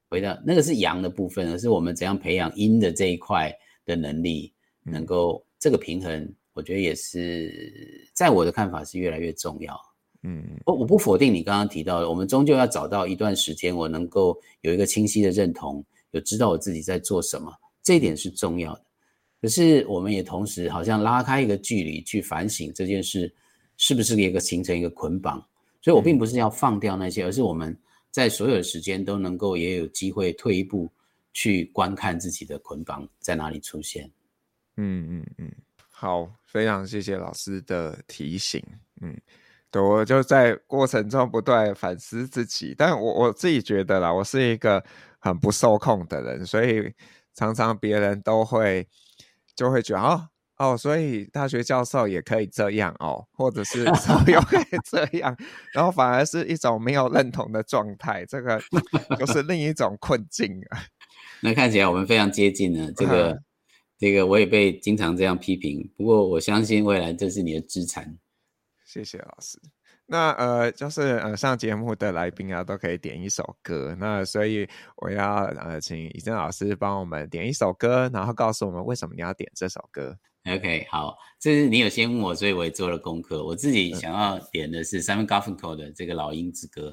[0.10, 3.50] 回到那个是阳的部分，而是我们怎样培养阴的这一块
[3.86, 4.52] 的能力，
[4.84, 9.80] 能够这个平衡，我觉得也是在我的看法是越来越重要。
[10.24, 17.50] 嗯，我我不否定你刚刚提到的，我们终究要找到一段时间，我能够有一个清晰的认同，有知道我自己在做什么，
[17.82, 18.84] 这一点是重要的。
[19.42, 23.34] 可是我们也同时好像拉开一个距离去反省这件事，
[23.78, 25.42] 是不是一个形成一个捆绑？
[25.82, 27.78] 所以我并不是要放掉那些，而是我们
[28.12, 30.92] 在所有的时间都能够也有机会退一步
[31.34, 34.10] 去观看自己的捆绑在哪里出现。
[34.78, 35.52] 嗯嗯嗯，
[35.90, 38.64] 好，非常谢谢老师的提醒。
[39.02, 39.16] 嗯。
[39.72, 44.84] 对，我就在过程中不断反思自己，但我我自己觉得啦，我是一个
[45.20, 46.92] 很不受控的人，所以
[47.36, 48.88] 常常别人都会
[49.56, 50.28] 就会觉得哦
[50.60, 53.86] 哦，所以大学教授也可以这样哦，或者是
[54.28, 55.36] 又可以这样，
[55.74, 58.62] 然后反而是一种没有认同的状态，这个
[59.18, 60.84] 就是另一种困境啊。
[61.42, 63.44] 那看起来我们非常接近呢，这个、嗯、
[63.98, 68.18] 这个我也被经常这样批评，不过我相信未来这是你的资产。
[68.86, 69.58] 谢谢老师。
[70.08, 73.96] 那呃，就是呃，上节目的来宾啊，都可以点一首歌。
[73.98, 80.18] 那所以我要呃，请以正老师帮我们点一首歌，然后告诉我们为什么你要点这首歌。
[80.46, 83.46] OK，好，这是你有先问我，所以我也做了功课。
[83.46, 86.90] 我自己想要点的是 Simon Garfunkel 的这个《老鹰之歌》。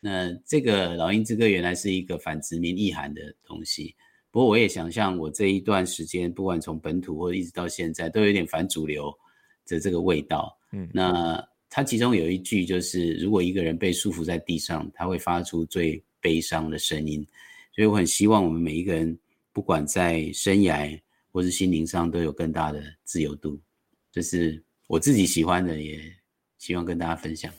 [0.00, 3.94] 那这个《老鹰之歌》原来是一个反殖民意涵的东西，
[4.30, 9.12] 不过我也想象我这一段时间，不管从本土或者一直到现在，都有点反主流
[9.66, 10.58] 的这个味道。
[10.72, 17.24] 嗯，那它其中有一句就是，如果一个人被束缚在地上，他会发出最悲伤的声音。
[17.72, 19.16] 所以我很希望我们每一个人，
[19.52, 20.98] 不管在生涯
[21.32, 23.60] 或是心灵上，都有更大的自由度。
[24.12, 26.00] 这是我自己喜欢的，也
[26.58, 27.52] 希望跟大家分享。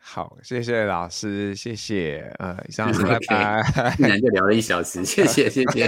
[0.00, 2.34] 好，谢谢老师，谢谢。
[2.38, 3.94] 呃，以上是 拜拜。
[3.96, 5.86] 竟然就聊了一小时，谢谢，谢谢。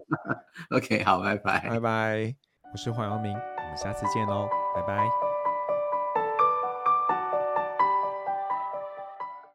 [0.70, 2.34] OK，好，拜拜，拜拜。
[2.72, 4.48] 我是黄耀明，我们下次见喽。
[4.74, 5.23] 拜拜。